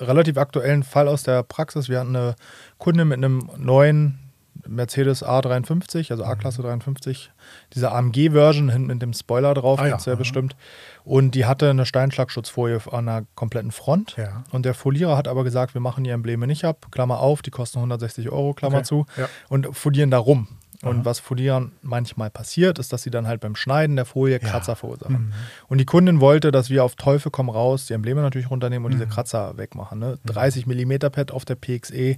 relativ 0.00 0.36
aktuellen 0.38 0.82
Fall 0.82 1.08
aus 1.08 1.22
der 1.22 1.42
Praxis. 1.42 1.88
Wir 1.88 2.00
hatten 2.00 2.14
eine 2.16 2.34
Kundin 2.78 3.08
mit 3.08 3.18
einem 3.18 3.48
neuen 3.56 4.18
Mercedes 4.66 5.24
A350, 5.24 6.10
also 6.10 6.24
A-Klasse 6.24 6.62
53, 6.62 7.30
diese 7.74 7.90
AMG-Version 7.92 8.70
hinten 8.70 8.86
mit 8.86 9.02
dem 9.02 9.12
Spoiler 9.12 9.52
drauf, 9.52 9.78
Ah 9.78 9.84
ja. 9.84 9.88
gibt's 9.90 10.06
ja 10.06 10.14
Mhm. 10.14 10.18
bestimmt. 10.18 10.56
Und 11.04 11.34
die 11.34 11.44
hatte 11.44 11.68
eine 11.68 11.84
Steinschlagschutzfolie 11.84 12.80
an 12.90 13.06
der 13.06 13.24
kompletten 13.34 13.72
Front. 13.72 14.14
Ja. 14.16 14.44
Und 14.52 14.64
der 14.64 14.72
Folierer 14.74 15.16
hat 15.18 15.28
aber 15.28 15.44
gesagt, 15.44 15.74
wir 15.74 15.80
machen 15.82 16.04
die 16.04 16.10
Embleme 16.10 16.46
nicht 16.46 16.64
ab, 16.64 16.86
Klammer 16.90 17.18
auf, 17.20 17.42
die 17.42 17.50
kosten 17.50 17.78
160 17.80 18.30
Euro, 18.30 18.54
Klammer 18.54 18.76
Okay. 18.78 18.84
zu, 18.86 19.06
und 19.48 19.76
folieren 19.76 20.10
da 20.10 20.18
rum. 20.18 20.48
Und 20.84 21.04
was 21.04 21.18
Folieren 21.20 21.72
manchmal 21.82 22.30
passiert, 22.30 22.78
ist, 22.78 22.92
dass 22.92 23.02
sie 23.02 23.10
dann 23.10 23.26
halt 23.26 23.40
beim 23.40 23.56
Schneiden 23.56 23.96
der 23.96 24.04
Folie 24.04 24.34
Ja. 24.40 24.48
Kratzer 24.48 24.76
verursachen. 24.76 25.32
Und 25.68 25.78
die 25.78 25.84
Kundin 25.84 26.20
wollte, 26.20 26.50
dass 26.52 26.70
wir 26.70 26.84
auf 26.84 26.94
Teufel 26.96 27.30
komm 27.30 27.48
raus 27.48 27.86
die 27.86 27.92
Embleme 27.94 28.20
natürlich 28.22 28.50
runternehmen 28.50 28.84
und 28.86 28.92
diese 28.92 29.06
Kratzer 29.06 29.56
wegmachen. 29.56 29.98
Ne? 29.98 30.18
30 30.26 30.66
mm 30.66 30.98
Pad 31.10 31.30
auf 31.32 31.44
der 31.44 31.54
PXE, 31.56 32.16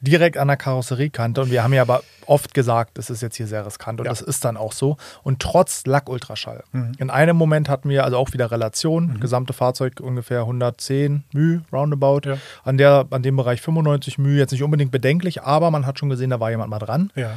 direkt 0.00 0.36
an 0.36 0.46
der 0.46 0.56
Karosseriekante. 0.56 1.40
Und 1.42 1.50
wir 1.50 1.64
haben 1.64 1.72
ja 1.72 1.82
aber 1.82 2.02
oft 2.26 2.54
gesagt, 2.54 2.98
das 2.98 3.10
ist 3.10 3.20
jetzt 3.20 3.36
hier 3.36 3.48
sehr 3.48 3.66
riskant. 3.66 3.98
Und 4.00 4.06
Ja. 4.06 4.12
das 4.12 4.20
ist 4.20 4.44
dann 4.44 4.56
auch 4.56 4.72
so. 4.72 4.96
Und 5.24 5.40
trotz 5.40 5.86
Lack-Ultraschall. 5.86 6.62
Mhm. 6.70 6.92
In 6.98 7.10
einem 7.10 7.36
Moment 7.36 7.68
hatten 7.68 7.88
wir 7.88 8.04
also 8.04 8.16
auch 8.16 8.32
wieder 8.32 8.50
Relation, 8.52 9.18
gesamte 9.18 9.52
Fahrzeug 9.52 9.98
ungefähr 10.00 10.42
110 10.42 11.24
μ, 11.32 11.62
roundabout. 11.72 12.20
Ja. 12.28 12.36
An, 12.62 12.78
der, 12.78 13.06
an 13.10 13.22
dem 13.24 13.36
Bereich 13.36 13.60
95 13.60 14.18
μ, 14.18 14.36
jetzt 14.36 14.52
nicht 14.52 14.62
unbedingt 14.62 14.92
bedenklich, 14.92 15.42
aber 15.42 15.70
man 15.72 15.84
hat 15.84 15.98
schon 15.98 16.10
gesehen, 16.10 16.30
da 16.30 16.38
war 16.38 16.50
jemand 16.50 16.70
mal 16.70 16.78
dran. 16.78 17.10
Ja. 17.16 17.32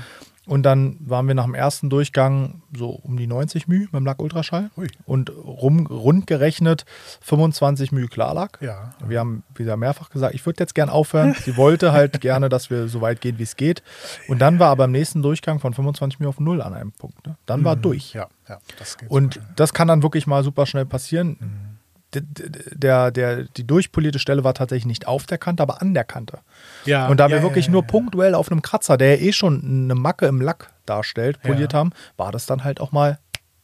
Und 0.47 0.63
dann 0.63 0.97
waren 1.01 1.27
wir 1.27 1.35
nach 1.35 1.45
dem 1.45 1.53
ersten 1.53 1.89
Durchgang 1.89 2.63
so 2.75 2.89
um 2.89 3.15
die 3.15 3.27
90 3.27 3.67
Mühe 3.67 3.87
beim 3.91 4.05
Lack-Ultraschall. 4.05 4.71
Und 5.05 5.29
rum, 5.29 5.85
rund 5.85 6.25
gerechnet 6.25 6.85
25 7.21 7.91
Mühe 7.91 8.07
Klarlack. 8.07 8.57
Ja. 8.59 8.95
Wir 9.05 9.19
haben 9.19 9.43
wieder 9.53 9.77
mehrfach 9.77 10.09
gesagt, 10.09 10.33
ich 10.33 10.43
würde 10.45 10.63
jetzt 10.63 10.73
gern 10.73 10.89
aufhören. 10.89 11.35
Sie 11.45 11.57
wollte 11.57 11.91
halt 11.91 12.21
gerne, 12.21 12.49
dass 12.49 12.71
wir 12.71 12.87
so 12.87 13.01
weit 13.01 13.21
gehen, 13.21 13.37
wie 13.37 13.43
es 13.43 13.55
geht. 13.55 13.83
Und 14.27 14.39
dann 14.39 14.57
war 14.57 14.69
aber 14.69 14.85
im 14.85 14.91
nächsten 14.91 15.21
Durchgang 15.21 15.59
von 15.59 15.75
25 15.75 16.19
Mühe 16.19 16.29
auf 16.29 16.39
Null 16.39 16.61
an 16.61 16.73
einem 16.73 16.91
Punkt. 16.91 17.25
Ne? 17.27 17.37
Dann 17.45 17.63
war 17.63 17.75
mhm. 17.75 17.83
durch. 17.83 18.13
Ja, 18.13 18.27
ja 18.49 18.57
das 18.79 18.97
Und 19.09 19.37
mal, 19.37 19.45
das 19.55 19.73
kann 19.73 19.87
dann 19.87 20.01
wirklich 20.01 20.25
mal 20.25 20.43
super 20.43 20.65
schnell 20.65 20.85
passieren. 20.85 21.37
Mhm 21.39 21.70
der, 22.13 23.11
der, 23.11 23.43
die 23.43 23.65
durchpolierte 23.65 24.19
Stelle 24.19 24.43
war 24.43 24.53
tatsächlich 24.53 24.85
nicht 24.85 25.07
auf 25.07 25.25
der 25.25 25.37
Kante, 25.37 25.63
aber 25.63 25.81
an 25.81 25.93
der 25.93 26.03
Kante. 26.03 26.39
ja, 26.85 27.07
Und 27.07 27.17
da 27.17 27.27
ja, 27.27 27.37
wir 27.37 27.43
wirklich 27.43 27.67
ja, 27.67 27.71
nur 27.71 27.83
punktuell 27.83 28.35
auf 28.35 28.51
einem 28.51 28.61
Kratzer, 28.61 28.97
der 28.97 29.15
ja 29.15 29.27
eh 29.27 29.33
schon 29.33 29.61
eine 29.63 29.95
Macke 29.95 30.25
im 30.25 30.41
Lack 30.41 30.71
darstellt, 30.85 31.41
poliert 31.41 31.73
haben, 31.73 31.91
war 32.17 32.31
das 32.31 32.45
dann 32.45 32.63
halt 32.63 32.81
auch 32.81 32.91
mal 32.91 33.19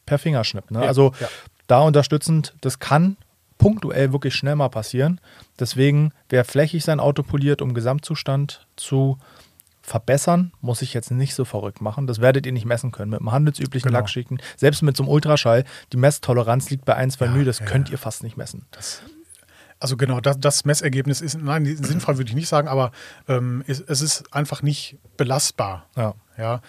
per 0.06 0.18
Fingerschnipp. 0.18 0.70
Ne? 0.70 0.80
Also 0.80 1.12
da 1.66 1.80
unterstützend, 1.80 2.54
das 2.62 2.78
kann 2.78 3.16
punktuell 3.58 4.12
wirklich 4.12 4.34
schnell 4.34 4.56
mal 4.56 4.68
passieren. 4.68 5.20
Deswegen, 5.60 6.12
wer 6.28 6.44
flächig 6.44 6.84
sein 6.84 7.00
Auto 7.00 7.22
poliert, 7.22 7.60
um 7.60 7.74
Gesamtzustand 7.74 8.66
zu 8.76 9.18
verbessern, 9.88 10.52
muss 10.60 10.82
ich 10.82 10.94
jetzt 10.94 11.10
nicht 11.10 11.34
so 11.34 11.44
verrückt 11.44 11.80
machen. 11.80 12.06
Das 12.06 12.20
werdet 12.20 12.46
ihr 12.46 12.52
nicht 12.52 12.66
messen 12.66 12.92
können. 12.92 13.10
Mit 13.10 13.20
einem 13.20 13.32
handelsüblichen 13.32 13.88
Genau. 13.88 13.98
Lackschichten, 13.98 14.38
selbst 14.56 14.82
mit 14.82 14.96
so 14.96 15.02
einem 15.02 15.10
Ultraschall, 15.10 15.64
die 15.92 15.96
Messtoleranz 15.96 16.70
liegt 16.70 16.84
bei 16.84 16.94
1, 16.94 17.14
2 17.14 17.24
Ja, 17.24 17.30
μ, 17.32 17.44
das 17.44 17.58
ja, 17.60 17.66
könnt 17.66 17.88
ja. 17.88 17.92
ihr 17.92 17.98
fast 17.98 18.22
nicht 18.22 18.36
messen. 18.36 18.66
Das, 18.70 19.02
also 19.80 19.96
genau, 19.96 20.20
das, 20.20 20.38
das 20.38 20.64
Messergebnis 20.64 21.20
ist, 21.20 21.40
nein, 21.40 21.64
sinnvoll 21.64 22.18
würde 22.18 22.30
ich 22.30 22.34
nicht 22.36 22.48
sagen, 22.48 22.68
aber 22.68 22.90
ähm, 23.28 23.64
es, 23.66 23.80
es 23.80 24.00
ist 24.00 24.32
einfach 24.34 24.62
nicht 24.62 24.98
belastbar. 25.16 25.86
Ja. 25.96 26.14
Ja, 26.36 26.60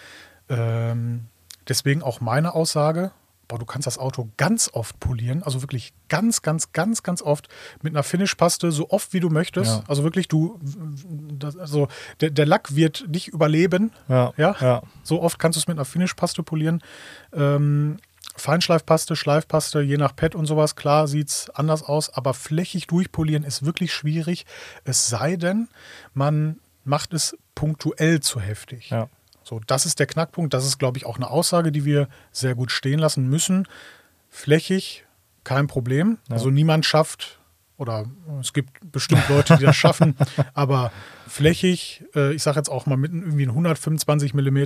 ähm, 0.49 1.27
deswegen 1.67 2.01
auch 2.01 2.21
meine 2.21 2.53
Aussage, 2.53 3.11
boah, 3.49 3.59
du 3.59 3.65
kannst 3.65 3.87
das 3.87 3.97
Auto 3.97 4.29
ganz 4.37 4.69
oft 4.71 4.97
polieren, 5.01 5.43
also 5.43 5.61
wirklich 5.61 5.91
ganz, 6.07 6.41
ganz, 6.41 6.71
ganz, 6.71 7.03
ganz 7.03 7.21
oft 7.21 7.49
mit 7.81 7.93
einer 7.93 8.03
Finishpaste, 8.03 8.71
so 8.71 8.89
oft 8.91 9.11
wie 9.11 9.19
du 9.19 9.29
möchtest. 9.29 9.71
Ja. 9.71 9.83
Also 9.87 10.03
wirklich, 10.03 10.29
du, 10.29 10.59
das, 11.37 11.57
also 11.57 11.89
der, 12.21 12.29
der 12.29 12.45
Lack 12.45 12.75
wird 12.75 13.03
dich 13.13 13.27
überleben. 13.27 13.91
Ja, 14.07 14.31
Ja? 14.37 14.55
ja. 14.61 14.81
So 15.03 15.21
oft 15.21 15.39
kannst 15.39 15.57
du 15.57 15.59
es 15.59 15.67
mit 15.67 15.77
einer 15.77 15.85
Finishpaste 15.85 16.43
polieren. 16.43 16.81
Ähm, 17.33 17.97
Feinschleifpaste, 18.35 19.15
Schleifpaste, 19.15 19.81
je 19.81 19.97
nach 19.97 20.15
Pad 20.15 20.35
und 20.35 20.45
sowas, 20.45 20.75
klar 20.75 21.07
sieht 21.07 21.29
es 21.29 21.49
anders 21.49 21.83
aus, 21.83 22.09
aber 22.09 22.33
flächig 22.33 22.87
durchpolieren 22.87 23.43
ist 23.43 23.65
wirklich 23.65 23.91
schwierig. 23.91 24.45
Es 24.85 25.07
sei 25.07 25.35
denn, 25.35 25.67
man 26.13 26.59
macht 26.85 27.13
es 27.13 27.35
punktuell 27.55 28.21
zu 28.21 28.39
heftig. 28.39 28.91
Ja. 28.91 29.09
So, 29.43 29.61
das 29.65 29.85
ist 29.85 29.99
der 29.99 30.07
Knackpunkt. 30.07 30.53
Das 30.53 30.65
ist, 30.65 30.77
glaube 30.77 30.97
ich, 30.97 31.05
auch 31.05 31.17
eine 31.17 31.29
Aussage, 31.29 31.71
die 31.71 31.85
wir 31.85 32.07
sehr 32.31 32.55
gut 32.55 32.71
stehen 32.71 32.99
lassen 32.99 33.27
müssen. 33.27 33.67
Flächig 34.29 35.05
kein 35.43 35.67
Problem. 35.67 36.19
Ja. 36.27 36.35
Also 36.35 36.49
niemand 36.49 36.85
schafft, 36.85 37.39
oder 37.77 38.05
es 38.41 38.53
gibt 38.53 38.91
bestimmt 38.91 39.27
Leute, 39.29 39.57
die 39.57 39.63
das 39.63 39.75
schaffen, 39.77 40.15
aber 40.53 40.91
flächig, 41.27 42.03
äh, 42.13 42.33
ich 42.33 42.43
sage 42.43 42.57
jetzt 42.57 42.69
auch 42.69 42.85
mal 42.85 42.97
mit 42.97 43.13
irgendwie 43.13 43.45
ein 43.45 43.49
125 43.49 44.33
mm 44.33 44.57
äh, 44.57 44.65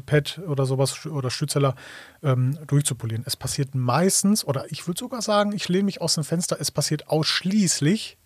Pad 0.00 0.40
oder 0.46 0.64
sowas 0.64 1.04
oder 1.06 1.30
Stützeller 1.30 1.74
ähm, 2.22 2.56
durchzupolieren. 2.66 3.24
Es 3.26 3.36
passiert 3.36 3.74
meistens, 3.74 4.44
oder 4.44 4.70
ich 4.70 4.86
würde 4.86 5.00
sogar 5.00 5.22
sagen, 5.22 5.52
ich 5.52 5.68
lehne 5.68 5.84
mich 5.84 6.00
aus 6.00 6.14
dem 6.14 6.24
Fenster, 6.24 6.56
es 6.60 6.70
passiert 6.70 7.08
ausschließlich, 7.08 8.16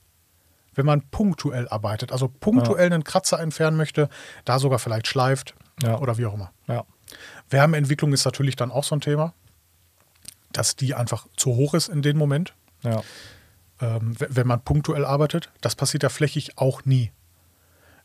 wenn 0.76 0.86
man 0.86 1.02
punktuell 1.10 1.68
arbeitet. 1.68 2.12
Also 2.12 2.28
punktuell 2.28 2.86
einen 2.86 3.02
Kratzer 3.04 3.40
entfernen 3.40 3.76
möchte, 3.76 4.08
da 4.44 4.58
sogar 4.60 4.78
vielleicht 4.78 5.08
schleift 5.08 5.54
Ja. 5.82 5.98
oder 5.98 6.16
wie 6.18 6.26
auch 6.26 6.34
immer. 6.34 6.52
Ja. 6.68 6.84
Wärmeentwicklung 7.50 8.12
ist 8.12 8.24
natürlich 8.24 8.54
dann 8.56 8.70
auch 8.70 8.84
so 8.84 8.94
ein 8.94 9.00
Thema, 9.00 9.34
dass 10.52 10.76
die 10.76 10.94
einfach 10.94 11.26
zu 11.36 11.56
hoch 11.56 11.74
ist 11.74 11.88
in 11.88 12.02
dem 12.02 12.16
Moment, 12.16 12.54
Ja. 12.82 13.02
ähm, 13.80 14.14
wenn 14.18 14.46
man 14.46 14.60
punktuell 14.62 15.04
arbeitet. 15.04 15.50
Das 15.60 15.74
passiert 15.74 16.02
ja 16.02 16.08
flächig 16.08 16.56
auch 16.56 16.84
nie. 16.84 17.10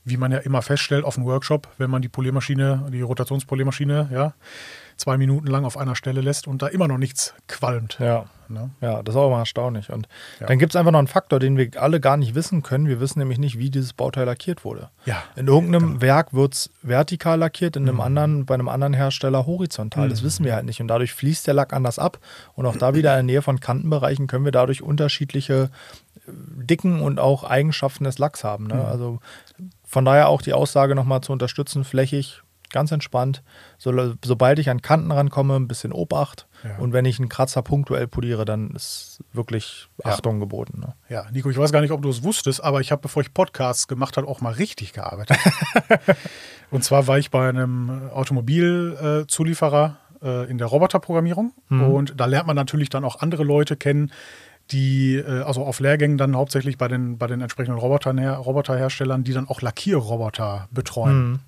Wie 0.04 0.18
man 0.18 0.32
ja 0.32 0.40
immer 0.40 0.62
feststellt 0.63 1.06
auf 1.06 1.13
dem 1.16 1.25
Workshop, 1.25 1.68
wenn 1.78 1.92
man 1.92 2.01
die 2.01 2.10
Poliermaschine, 2.10 2.90
die 2.92 3.01
Rotationspoliermaschine, 3.01 4.10
ja, 4.12 4.34
zwei 5.01 5.17
Minuten 5.17 5.48
lang 5.48 5.65
auf 5.65 5.77
einer 5.77 5.96
Stelle 5.96 6.22
lässt 6.22 6.48
und 6.48 6.62
da 6.62 6.67
immer 6.67 6.88
noch 6.88 6.98
nichts 6.98 7.34
qualmt. 7.48 7.98
Ja. 8.00 8.25
Ne? 8.48 8.70
Ja, 8.81 9.01
das 9.01 9.15
ist 9.15 9.20
auch 9.20 9.29
mal 9.29 9.39
erstaunlich. 9.39 9.89
Und 9.91 10.08
Ja. 10.41 10.48
dann 10.48 10.60
gibt 10.60 10.74
es 10.74 10.75
einfach 10.75 10.91
noch 10.91 11.00
einen 11.00 11.08
Faktor, 11.08 11.39
den 11.39 11.58
wir 11.58 11.70
alle 11.81 12.00
gar 12.01 12.17
nicht 12.17 12.36
wissen 12.36 12.63
können. 12.63 12.88
Wir 12.88 12.99
wissen 12.99 13.19
nämlich 13.19 13.39
nicht, 13.39 13.58
wie 13.58 13.69
dieses 13.69 13.93
Bauteil 13.93 14.26
lackiert 14.26 14.65
wurde. 14.65 14.89
Ja, 15.06 15.23
In 15.38 15.47
irgendeinem 15.47 16.02
Werk 16.02 16.34
wird 16.34 16.54
es 16.54 16.69
vertikal 16.82 17.39
lackiert, 17.39 17.78
in 17.78 17.88
einem 17.88 18.02
anderen, 18.02 18.45
bei 18.45 18.54
einem 18.56 18.67
anderen 18.67 18.93
Hersteller 18.93 19.45
horizontal. 19.45 20.10
Das 20.10 20.21
wissen 20.23 20.43
wir 20.45 20.54
halt 20.54 20.65
nicht. 20.65 20.82
Und 20.82 20.89
dadurch 20.89 21.13
fließt 21.13 21.47
der 21.47 21.54
Lack 21.54 21.71
anders 21.71 21.97
ab. 21.97 22.19
Und 22.54 22.65
auch 22.65 22.76
da 22.76 22.93
wieder 22.93 23.12
in 23.17 23.28
der 23.28 23.36
Nähe 23.36 23.41
von 23.41 23.60
Kantenbereichen 23.62 24.28
können 24.28 24.43
wir 24.43 24.52
dadurch 24.52 24.82
unterschiedliche 24.82 25.69
äh, 26.28 26.32
Dicken 26.65 27.02
und 27.02 27.19
auch 27.21 27.45
Eigenschaften 27.45 28.04
des 28.04 28.17
Lacks 28.17 28.43
haben. 28.43 28.67
Ne? 28.67 28.84
Also 28.86 29.19
von 29.86 30.04
daher 30.04 30.28
auch 30.28 30.41
die 30.41 30.54
Aussage 30.54 30.93
nochmal 30.93 31.21
zu 31.21 31.32
unterstützen, 31.32 31.86
flächig, 31.86 32.41
ganz 32.71 32.91
entspannt. 32.91 33.43
So, 33.77 34.13
sobald 34.23 34.60
ich 34.60 34.69
an 34.69 34.81
Kanten 34.81 35.12
rankomme, 35.12 35.55
ein 35.55 35.67
bisschen 35.67 35.91
Obacht. 35.91 36.47
Ja. 36.63 36.77
Und 36.77 36.93
wenn 36.93 37.05
ich 37.05 37.19
einen 37.19 37.29
Kratzer 37.29 37.62
punktuell 37.62 38.07
poliere, 38.07 38.45
dann 38.45 38.71
ist 38.71 39.23
wirklich 39.34 39.88
Ja. 40.03 40.12
Achtung 40.12 40.39
geboten. 40.39 40.79
Ne? 40.79 40.93
Ja, 41.10 41.25
Nico, 41.31 41.49
ich 41.49 41.57
weiß 41.57 41.71
gar 41.71 41.81
nicht, 41.81 41.91
ob 41.91 42.01
du 42.01 42.10
es 42.10 42.23
wusstest, 42.23 42.63
aber 42.63 42.81
ich 42.81 42.91
habe, 42.91 43.01
bevor 43.01 43.21
ich 43.21 43.34
Podcasts 43.34 43.88
gemacht 43.88 44.17
habe, 44.17 44.27
auch 44.27 44.41
mal 44.41 44.53
richtig 44.53 44.93
gearbeitet. 44.93 45.38
und 46.71 46.84
zwar 46.84 47.07
war 47.07 47.17
ich 47.17 47.31
bei 47.31 47.49
einem 47.49 48.10
Automobilzulieferer 48.13 49.97
äh, 50.21 50.49
in 50.49 50.57
der 50.57 50.67
Roboterprogrammierung 50.67 51.53
und 51.69 52.13
da 52.19 52.25
lernt 52.25 52.47
man 52.47 52.55
natürlich 52.55 52.89
dann 52.89 53.03
auch 53.03 53.21
andere 53.21 53.43
Leute 53.43 53.75
kennen, 53.75 54.12
die, 54.71 55.15
äh, 55.15 55.41
also 55.41 55.63
auf 55.63 55.79
Lehrgängen 55.79 56.17
dann 56.17 56.36
hauptsächlich 56.36 56.77
bei 56.77 56.88
den, 56.88 57.17
bei 57.17 57.27
den 57.27 57.41
entsprechenden 57.41 57.79
Robotern 57.79 58.17
her, 58.17 58.36
Roboterherstellern, 58.36 59.23
die 59.23 59.34
dann 59.34 59.47
auch 59.47 59.62
Lackierroboter 59.62 60.67
betreuen. 60.71 61.29
Mhm. 61.31 61.39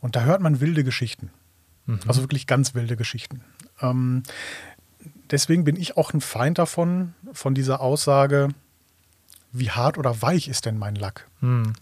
Und 0.00 0.16
da 0.16 0.22
hört 0.22 0.40
man 0.40 0.60
wilde 0.60 0.84
Geschichten. 0.84 1.30
Also 2.06 2.22
wirklich 2.22 2.46
ganz 2.46 2.74
wilde 2.74 2.96
Geschichten. 2.96 3.42
Ähm, 3.80 4.22
deswegen 5.30 5.64
bin 5.64 5.76
ich 5.76 5.96
auch 5.96 6.12
ein 6.14 6.20
Feind 6.20 6.58
davon, 6.58 7.14
von 7.32 7.54
dieser 7.54 7.80
Aussage, 7.80 8.48
wie 9.52 9.70
hart 9.70 9.98
oder 9.98 10.22
weich 10.22 10.46
ist 10.48 10.66
denn 10.66 10.78
mein 10.78 10.94
Lack? 10.94 11.26
Hm. 11.40 11.72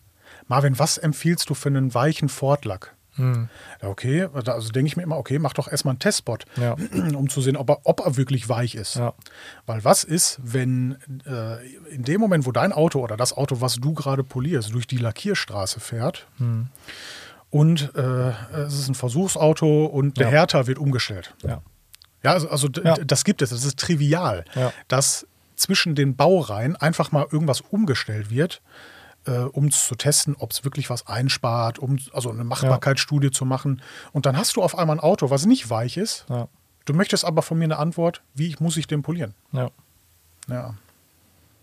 Marvin, 0.46 0.78
was 0.78 0.96
empfiehlst 0.96 1.50
du 1.50 1.54
für 1.54 1.68
einen 1.68 1.92
weichen 1.92 2.30
Ford-Lack? 2.30 2.94
Hm. 3.16 3.48
Ja, 3.82 3.88
okay, 3.88 4.28
also 4.32 4.70
denke 4.70 4.86
ich 4.86 4.96
mir 4.96 5.02
immer, 5.02 5.18
okay, 5.18 5.38
mach 5.38 5.52
doch 5.52 5.68
erstmal 5.68 5.92
einen 5.92 5.98
Testspot, 5.98 6.44
Ja. 6.56 6.72
um 7.14 7.28
zu 7.28 7.40
sehen, 7.42 7.56
ob 7.56 7.68
er, 7.68 7.80
ob 7.84 8.00
er 8.00 8.16
wirklich 8.16 8.48
weich 8.48 8.76
ist. 8.76 8.94
Ja. 8.94 9.12
Weil 9.66 9.84
was 9.84 10.04
ist, 10.04 10.38
wenn 10.42 10.96
äh, 11.26 11.66
in 11.90 12.04
dem 12.04 12.20
Moment, 12.20 12.46
wo 12.46 12.52
dein 12.52 12.72
Auto 12.72 13.00
oder 13.00 13.16
das 13.16 13.36
Auto, 13.36 13.60
was 13.60 13.74
du 13.76 13.92
gerade 13.92 14.24
polierst, 14.24 14.72
durch 14.72 14.86
die 14.86 14.98
Lackierstraße 14.98 15.80
fährt 15.80 16.26
Hm. 16.38 16.68
Und 17.50 17.94
äh, 17.94 18.30
es 18.56 18.74
ist 18.78 18.88
ein 18.88 18.94
Versuchsauto 18.94 19.86
und 19.86 20.18
der 20.18 20.26
Ja. 20.26 20.32
Härter 20.32 20.66
wird 20.66 20.78
umgestellt. 20.78 21.34
Ja. 21.44 21.62
Ja, 22.22 22.32
also, 22.32 22.48
also 22.50 22.68
Ja. 22.84 22.96
das 22.96 23.24
gibt 23.24 23.42
es, 23.42 23.50
das 23.50 23.64
ist 23.64 23.78
trivial, 23.78 24.44
dass 24.88 25.26
zwischen 25.56 25.94
den 25.94 26.16
Baureihen 26.16 26.76
einfach 26.76 27.12
mal 27.12 27.26
irgendwas 27.30 27.60
umgestellt 27.60 28.30
wird, 28.30 28.60
äh, 29.26 29.38
um 29.38 29.70
zu 29.70 29.94
testen, 29.94 30.34
ob 30.38 30.50
es 30.52 30.64
wirklich 30.64 30.90
was 30.90 31.06
einspart, 31.06 31.78
um 31.78 31.98
also 32.12 32.30
eine 32.30 32.44
Machbarkeitsstudie 32.44 33.30
zu 33.30 33.44
machen. 33.44 33.82
Und 34.12 34.26
dann 34.26 34.36
hast 34.36 34.56
du 34.56 34.62
auf 34.62 34.76
einmal 34.78 34.96
ein 34.96 35.00
Auto, 35.00 35.30
was 35.30 35.46
nicht 35.46 35.70
weich 35.70 35.96
ist. 35.96 36.26
Du 36.84 36.92
möchtest 36.94 37.24
aber 37.24 37.42
von 37.42 37.58
mir 37.58 37.64
eine 37.64 37.76
Antwort, 37.78 38.22
wie 38.34 38.48
ich, 38.48 38.60
muss 38.60 38.76
ich 38.76 38.86
den 38.86 39.02
polieren? 39.02 39.34
ja. 39.52 39.70
Ja. 40.48 40.74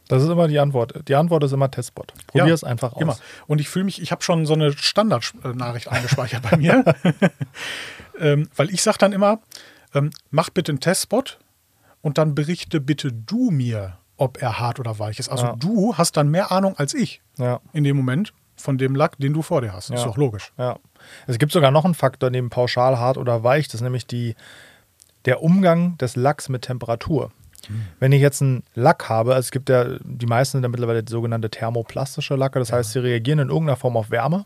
Das 0.08 0.22
ist 0.22 0.30
immer 0.30 0.48
die 0.48 0.60
Antwort. 0.60 1.08
Die 1.08 1.16
Antwort 1.16 1.44
ist 1.44 1.52
immer 1.52 1.70
Testbot. 1.72 2.14
Probier 2.28 2.48
Ja, 2.48 2.54
es 2.54 2.64
einfach 2.64 2.94
aus. 2.94 3.02
Immer. 3.02 3.18
Und 3.48 3.60
ich 3.60 3.70
fühle 3.70 3.86
mich, 3.86 4.02
ich 4.02 4.12
habe 4.12 4.22
schon 4.24 4.46
so 4.46 4.54
eine 4.54 4.72
Standardnachricht 4.74 5.88
eingespeichert 5.88 6.44
bei 6.50 6.58
mir. 6.58 6.84
ähm, 8.20 8.50
weil 8.56 8.70
ich 8.70 8.82
sage 8.84 8.98
dann 9.00 9.14
immer, 9.14 9.40
ähm, 9.94 10.12
mach 10.32 10.50
bitte 10.50 10.72
einen 10.72 10.80
Testspot 10.80 11.40
und 12.02 12.18
dann 12.18 12.36
berichte 12.36 12.80
bitte 12.82 13.12
du 13.12 13.52
mir, 13.52 13.98
ob 14.18 14.42
er 14.42 14.60
hart 14.60 14.80
oder 14.80 15.00
weich 15.00 15.20
ist. 15.20 15.30
Also 15.30 15.46
Ja. 15.48 15.56
du 15.58 15.98
hast 15.98 16.18
dann 16.18 16.30
mehr 16.30 16.52
Ahnung 16.52 16.78
als 16.78 16.94
ich 16.94 17.22
Ja. 17.38 17.60
in 17.74 17.84
dem 17.84 17.98
Moment 17.98 18.34
von 18.56 18.78
dem 18.78 18.96
Lack, 18.96 19.18
den 19.18 19.34
du 19.34 19.42
vor 19.42 19.62
dir 19.62 19.74
hast. 19.74 19.90
Ist 19.90 20.00
Ja. 20.02 20.06
doch 20.06 20.18
logisch. 20.18 20.54
Ja. 20.58 20.78
Es 21.28 21.38
gibt 21.38 21.52
sogar 21.52 21.72
noch 21.72 21.84
einen 21.84 21.94
Faktor 21.96 22.30
neben 22.30 22.50
pauschal, 22.50 22.98
hart 22.98 23.18
oder 23.18 23.44
weich, 23.44 23.68
das 23.68 23.76
ist 23.76 23.82
nämlich 23.82 24.08
die, 24.08 24.36
der 25.26 25.42
Umgang 25.42 25.98
des 25.98 26.16
Lacks 26.16 26.48
mit 26.50 26.62
Temperatur. 26.62 27.32
Wenn 28.00 28.12
ich 28.12 28.22
jetzt 28.22 28.42
einen 28.42 28.64
Lack 28.76 29.10
habe, 29.10 29.34
also 29.34 29.46
es 29.48 29.52
gibt 29.52 29.70
ja, 29.70 29.98
die 30.04 30.26
meisten 30.26 30.58
sind 30.58 30.64
ja 30.64 30.70
mittlerweile 30.70 31.04
sogenannte 31.08 31.50
thermoplastische 31.50 32.36
Lacke, 32.36 32.60
das 32.60 32.72
heißt, 32.72 32.92
sie 32.92 33.00
reagieren 33.00 33.40
in 33.40 33.50
irgendeiner 33.50 33.78
Form 33.78 33.98
auf 33.98 34.12
Wärme, 34.12 34.44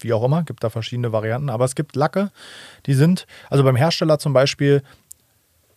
wie 0.00 0.12
auch 0.12 0.24
immer, 0.24 0.42
gibt 0.42 0.64
da 0.64 0.70
verschiedene 0.70 1.12
Varianten, 1.12 1.50
aber 1.50 1.64
es 1.64 1.74
gibt 1.74 1.96
Lacke, 1.96 2.30
die 2.86 2.94
sind, 2.94 3.26
also 3.48 3.62
beim 3.64 3.76
Hersteller 3.76 4.18
zum 4.18 4.32
Beispiel, 4.32 4.82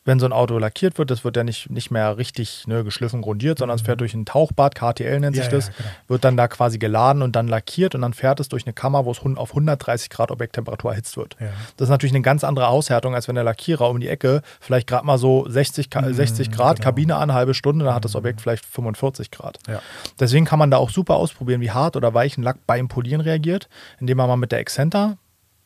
wenn 0.05 0.19
so 0.19 0.25
ein 0.25 0.33
Auto 0.33 0.57
lackiert 0.57 0.97
wird, 0.97 1.11
das 1.11 1.23
wird 1.23 1.37
ja 1.37 1.43
nicht, 1.45 1.69
nicht 1.69 1.89
mehr 1.89 2.17
richtig 2.17 2.67
ne, 2.67 2.83
geschliffen, 2.83 3.21
grundiert, 3.21 3.59
sondern 3.59 3.77
es 3.77 3.81
fährt 3.83 4.01
durch 4.01 4.13
ein 4.13 4.25
Tauchbad, 4.25 4.75
KTL 4.75 5.19
nennt 5.19 5.35
sich 5.35 5.45
Mhm. 5.45 5.51
Ja, 5.51 5.57
das, 5.57 5.67
ja, 5.67 5.73
genau. 5.77 5.89
wird 6.09 6.23
dann 6.25 6.37
da 6.37 6.47
quasi 6.47 6.77
geladen 6.77 7.21
und 7.21 7.35
dann 7.35 7.47
lackiert 7.47 7.95
und 7.95 8.01
dann 8.01 8.13
fährt 8.13 8.39
es 8.39 8.49
durch 8.49 8.65
eine 8.65 8.73
Kammer, 8.73 9.05
wo 9.05 9.11
es 9.11 9.19
auf 9.19 9.49
130 9.51 10.09
Grad 10.09 10.29
Objekttemperatur 10.31 10.91
erhitzt 10.91 11.15
wird. 11.15 11.37
Ja. 11.39 11.47
Das 11.77 11.85
ist 11.87 11.89
natürlich 11.89 12.13
eine 12.13 12.21
ganz 12.21 12.43
andere 12.43 12.67
Aushärtung, 12.67 13.15
als 13.15 13.27
wenn 13.27 13.35
der 13.35 13.43
Lackierer 13.45 13.89
um 13.89 13.99
die 13.99 14.09
Ecke 14.09 14.41
vielleicht 14.59 14.87
gerade 14.87 15.05
mal 15.05 15.17
so 15.17 15.45
60, 15.47 15.89
Ka- 15.89 16.11
60 16.11 16.51
Grad, 16.51 16.77
genau. 16.77 16.85
Kabine 16.85 17.15
an, 17.15 17.33
halbe 17.33 17.53
Stunde, 17.53 17.85
dann 17.85 17.93
hat 17.95 18.03
das 18.05 18.15
Objekt 18.15 18.41
vielleicht 18.41 18.65
45 18.65 19.31
Grad. 19.31 19.59
Deswegen 20.19 20.45
kann 20.45 20.59
man 20.59 20.69
da 20.69 20.77
auch 20.77 20.89
super 20.89 21.15
ausprobieren, 21.15 21.61
wie 21.61 21.71
hart 21.71 21.95
oder 21.95 22.13
weich 22.13 22.37
ein 22.37 22.43
Lack 22.43 22.57
beim 22.67 22.87
Polieren 22.89 23.21
reagiert, 23.21 23.69
indem 23.99 24.17
man 24.17 24.27
mal 24.27 24.35
mit 24.37 24.51
der 24.51 24.59
Exzenter 24.59 25.17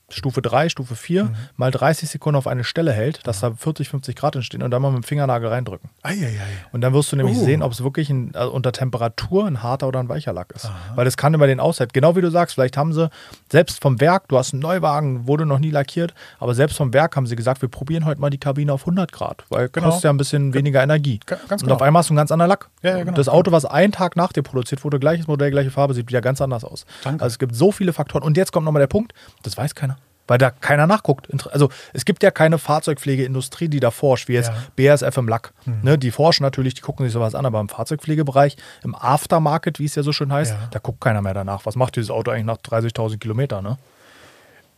Stufe 0.09 0.41
3, 0.41 0.69
Stufe 0.69 0.95
4 0.95 1.25
Mhm. 1.25 1.35
mal 1.57 1.69
30 1.69 2.09
Sekunden 2.09 2.37
auf 2.37 2.47
eine 2.47 2.63
Stelle 2.63 2.93
hält, 2.93 3.27
dass 3.27 3.41
da 3.41 3.51
40, 3.53 3.89
50 3.89 4.15
Grad 4.15 4.35
entstehen 4.37 4.63
und 4.63 4.71
dann 4.71 4.81
mal 4.81 4.91
mit 4.91 5.03
dem 5.03 5.03
Fingernagel 5.03 5.49
reindrücken. 5.49 5.89
Eieiei. 6.01 6.37
Und 6.71 6.79
dann 6.81 6.93
wirst 6.93 7.11
du 7.11 7.17
nämlich 7.17 7.37
Oh. 7.37 7.43
sehen, 7.43 7.61
ob 7.61 7.73
es 7.73 7.83
wirklich 7.83 8.09
ein, 8.09 8.33
also 8.33 8.53
unter 8.53 8.71
Temperatur 8.71 9.45
ein 9.45 9.61
harter 9.63 9.87
oder 9.87 9.99
ein 9.99 10.07
weicher 10.07 10.31
Lack 10.31 10.53
ist. 10.55 10.69
Weil 10.95 11.03
das 11.03 11.17
kann 11.17 11.33
über 11.33 11.45
den 11.45 11.59
Aushalt. 11.59 11.93
Genau 11.93 12.15
wie 12.15 12.21
du 12.21 12.31
sagst, 12.31 12.55
vielleicht 12.55 12.77
haben 12.77 12.93
sie 12.93 13.09
selbst 13.51 13.81
vom 13.81 13.99
Werk, 13.99 14.29
du 14.29 14.37
hast 14.37 14.53
einen 14.53 14.61
Neuwagen, 14.61 15.27
wurde 15.27 15.45
noch 15.45 15.59
nie 15.59 15.71
lackiert, 15.71 16.13
aber 16.39 16.55
selbst 16.55 16.77
vom 16.77 16.93
Werk 16.93 17.17
haben 17.17 17.27
sie 17.27 17.35
gesagt, 17.35 17.61
wir 17.61 17.67
probieren 17.69 18.05
heute 18.05 18.21
mal 18.21 18.29
die 18.29 18.37
Kabine 18.37 18.71
auf 18.71 18.85
100 18.85 19.11
Grad, 19.11 19.43
weil 19.49 19.67
Genau. 19.67 19.87
kostet 19.87 20.05
ja 20.05 20.09
ein 20.11 20.17
bisschen 20.17 20.53
weniger 20.53 20.81
Energie. 20.81 21.19
Ga- 21.25 21.35
ganz 21.49 21.63
Und 21.63 21.67
genau. 21.67 21.75
auf 21.75 21.81
einmal 21.81 21.99
hast 21.99 22.09
du 22.09 22.13
einen 22.13 22.17
ganz 22.19 22.31
anderen 22.31 22.49
Lack. 22.49 22.69
Ja, 22.81 22.97
ja, 22.97 23.03
genau. 23.03 23.17
Das 23.17 23.27
Auto, 23.27 23.51
was 23.51 23.65
einen 23.65 23.91
Tag 23.91 24.15
nach 24.15 24.31
dir 24.31 24.41
produziert 24.41 24.85
wurde, 24.85 24.99
gleiches 24.99 25.27
Modell, 25.27 25.51
gleiche 25.51 25.69
Farbe, 25.71 25.93
sieht 25.93 26.07
wieder 26.07 26.21
ganz 26.21 26.39
anders 26.39 26.63
aus. 26.63 26.85
Danke. 27.03 27.21
Also 27.23 27.33
es 27.33 27.39
gibt 27.39 27.55
so 27.55 27.73
viele 27.73 27.91
Faktoren. 27.91 28.23
Und 28.23 28.37
jetzt 28.37 28.53
kommt 28.53 28.63
nochmal 28.65 28.79
der 28.81 28.87
Punkt, 28.87 29.13
das 29.43 29.57
weiß 29.57 29.75
keiner. 29.75 29.96
Weil 30.27 30.37
da 30.37 30.51
keiner 30.51 30.87
nachguckt. 30.87 31.27
Also 31.53 31.69
es 31.93 32.03
gibt 32.05 32.21
ja 32.21 32.31
keine 32.31 32.57
Fahrzeugpflegeindustrie, 32.57 33.69
die 33.69 33.79
da 33.79 33.91
forscht, 33.91 34.27
wie 34.27 34.33
jetzt 34.33 34.51
Ja. 34.77 34.93
BASF 34.93 35.15
im 35.17 35.27
Lack. 35.27 35.53
Ne, 35.83 35.97
die 35.97 36.11
forschen 36.11 36.43
natürlich, 36.43 36.73
die 36.73 36.81
gucken 36.81 37.05
sich 37.05 37.13
sowas 37.13 37.33
an, 37.33 37.45
aber 37.45 37.59
im 37.61 37.69
Fahrzeugpflegebereich, 37.69 38.57
im 38.83 38.93
Aftermarket, 38.95 39.79
wie 39.79 39.85
es 39.85 39.95
ja 39.95 40.03
so 40.03 40.11
schön 40.11 40.31
heißt, 40.33 40.51
Ja. 40.51 40.67
da 40.71 40.79
guckt 40.79 40.99
keiner 41.01 41.21
mehr 41.21 41.33
danach. 41.33 41.65
Was 41.65 41.75
macht 41.75 41.95
dieses 41.95 42.09
Auto 42.11 42.31
eigentlich 42.31 42.45
nach 42.45 42.57
30.000 42.57 43.19
Kilometern? 43.19 43.63
Ne? 43.63 43.77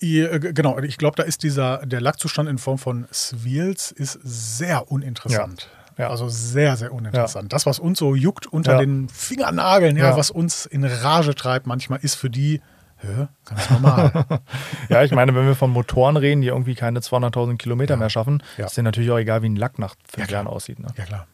Äh, 0.02 0.40
genau, 0.40 0.80
ich 0.80 0.98
glaube, 0.98 1.16
da 1.18 1.24
ist 1.24 1.44
dieser, 1.44 1.86
der 1.86 2.00
Lackzustand 2.02 2.48
in 2.50 2.58
Form 2.58 2.78
von 2.78 3.08
Swirls 3.12 3.92
ist 3.92 4.20
sehr 4.24 4.92
uninteressant. 4.92 5.68
Ja. 5.98 6.06
Ja. 6.06 6.10
Also 6.12 6.30
sehr, 6.30 6.78
sehr 6.78 6.94
uninteressant. 6.94 7.52
Das, 7.52 7.66
was 7.66 7.78
uns 7.78 8.00
so 8.00 8.16
juckt 8.16 8.48
unter 8.48 8.74
Ja. 8.74 8.80
den 8.80 9.10
Fingernageln, 9.10 9.98
ja, 9.98 10.12
Ja. 10.12 10.18
was 10.18 10.32
uns 10.32 10.66
in 10.66 10.86
Rage 10.86 11.36
treibt, 11.36 11.68
manchmal 11.68 12.00
ist 12.02 12.16
für 12.16 12.30
die 12.30 12.62
hä, 13.02 13.28
ganz 13.46 13.70
normal. 13.70 14.12
Ja, 14.90 15.04
ich 15.04 15.12
meine, 15.12 15.36
wenn 15.36 15.46
wir 15.46 15.56
von 15.56 15.72
Motoren 15.72 16.18
reden, 16.18 16.42
die 16.42 16.48
irgendwie 16.48 16.76
keine 16.76 17.00
200.000 17.00 17.58
Kilometer 17.58 17.96
mehr 17.98 18.10
schaffen, 18.10 18.42
Ja. 18.58 18.66
ist 18.66 18.76
denen 18.78 18.86
natürlich 18.86 19.12
auch 19.12 19.18
egal, 19.20 19.42
wie 19.44 19.50
ein 19.50 19.56
Lack 19.56 19.78
nach 19.80 19.96
fünf 20.08 20.28
klar. 20.28 20.44
Jahren 20.44 20.48
aussieht. 20.48 20.80
Ne? 20.80 20.88
ja, 20.98 21.06
klar. 21.06 21.28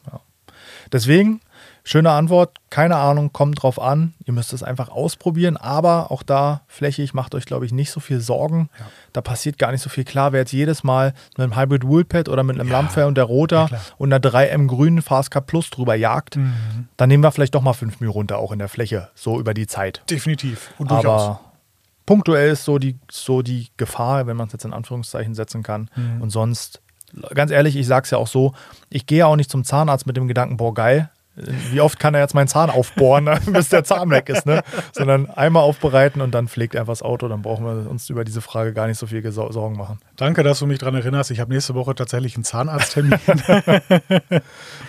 Deswegen, 0.92 1.42
schöne 1.84 2.12
Antwort, 2.12 2.58
keine 2.70 2.96
Ahnung, 2.98 3.34
kommt 3.34 3.62
drauf 3.64 3.82
an. 3.82 4.14
Ihr 4.26 4.34
müsst 4.34 4.54
es 4.54 4.62
einfach 4.62 4.90
ausprobieren, 4.90 5.58
aber 5.58 6.12
auch 6.12 6.22
da 6.22 6.62
flächig 6.68 7.14
macht 7.14 7.34
euch, 7.34 7.46
glaube 7.46 7.66
ich, 7.66 7.72
nicht 7.72 7.90
so 7.92 8.00
viel 8.00 8.20
Sorgen. 8.20 8.70
Ja. 8.80 8.86
Da 9.14 9.22
passiert 9.22 9.58
gar 9.58 9.72
nicht 9.72 9.82
so 9.82 9.90
viel. 9.90 10.04
Klar, 10.04 10.32
wer 10.32 10.42
jetzt 10.42 10.52
jedes 10.54 10.84
Mal 10.84 11.14
mit 11.38 11.44
einem 11.44 11.56
Hybrid 11.58 11.88
Wheelpad 11.88 12.30
oder 12.30 12.44
mit 12.44 12.60
einem 12.60 12.70
Ja. 12.70 12.78
Lampfair 12.78 13.08
und 13.08 13.16
der 13.18 13.26
klar. 13.26 13.70
und 13.98 14.14
einer 14.14 14.20
3M 14.22 14.68
grünen 14.68 15.02
Fastcar 15.02 15.42
Plus 15.42 15.70
drüber 15.72 15.96
jagt, 15.96 16.36
Mhm. 16.38 16.88
dann 16.98 17.10
nehmen 17.10 17.24
wir 17.24 17.32
vielleicht 17.32 17.56
doch 17.56 17.62
mal 17.62 17.74
5 17.74 18.00
μ 18.00 18.08
runter, 18.08 18.38
auch 18.38 18.52
in 18.52 18.60
der 18.60 18.70
Fläche, 18.70 19.10
so 19.16 19.40
über 19.40 19.54
die 19.54 19.66
Zeit. 19.68 20.04
Definitiv. 20.10 20.72
Und 20.78 20.92
durchaus. 20.92 21.22
Aber 21.24 21.40
punktuell 22.06 22.52
ist 22.52 22.66
so 22.66 22.78
die, 22.78 22.98
so 23.10 23.42
die 23.42 23.68
Gefahr, 23.78 24.28
wenn 24.28 24.38
man 24.38 24.48
es 24.48 24.54
jetzt 24.54 24.66
in 24.66 24.74
Anführungszeichen 24.74 25.34
setzen 25.34 25.64
kann. 25.64 25.90
Mhm. 25.96 26.22
Und 26.22 26.30
sonst, 26.30 26.82
ganz 27.34 27.52
ehrlich, 27.52 27.76
ich 27.76 27.88
sage 27.88 28.06
es 28.06 28.12
ja 28.12 28.18
auch 28.18 28.28
so, 28.28 28.54
ich 28.90 29.06
gehe 29.06 29.26
auch 29.26 29.36
nicht 29.36 29.50
zum 29.50 29.64
Zahnarzt 29.64 30.08
mit 30.08 30.18
dem 30.18 30.28
Gedanken, 30.28 30.58
boah, 30.58 30.74
geil. 30.74 31.10
Wie 31.36 31.82
oft 31.82 32.00
kann 32.00 32.14
er 32.14 32.22
jetzt 32.22 32.34
meinen 32.34 32.48
Zahn 32.48 32.70
aufbohren, 32.70 33.30
bis 33.48 33.68
der 33.68 33.84
Zahn 33.84 34.10
weg 34.10 34.30
ist, 34.30 34.46
ne? 34.46 34.64
Sondern 34.94 35.30
einmal 35.30 35.64
aufbereiten 35.64 36.22
und 36.22 36.32
dann 36.32 36.48
pflegt 36.48 36.78
einfach 36.78 36.94
das 36.94 37.02
Auto. 37.02 37.28
Dann 37.28 37.42
brauchen 37.42 37.66
wir 37.66 37.90
uns 37.90 38.10
über 38.10 38.24
diese 38.24 38.40
Frage 38.40 38.72
gar 38.72 38.88
nicht 38.88 38.98
so 38.98 39.06
viel 39.06 39.30
Sorgen 39.32 39.76
machen. 39.76 40.00
Danke, 40.18 40.44
dass 40.44 40.60
du 40.60 40.66
mich 40.68 40.80
daran 40.80 40.96
erinnerst. 40.96 41.30
Ich 41.32 41.40
habe 41.42 41.54
nächste 41.54 41.76
Woche 41.76 41.94
tatsächlich 41.94 42.36
einen 42.36 42.44
Zahnarzttermin. 42.46 43.20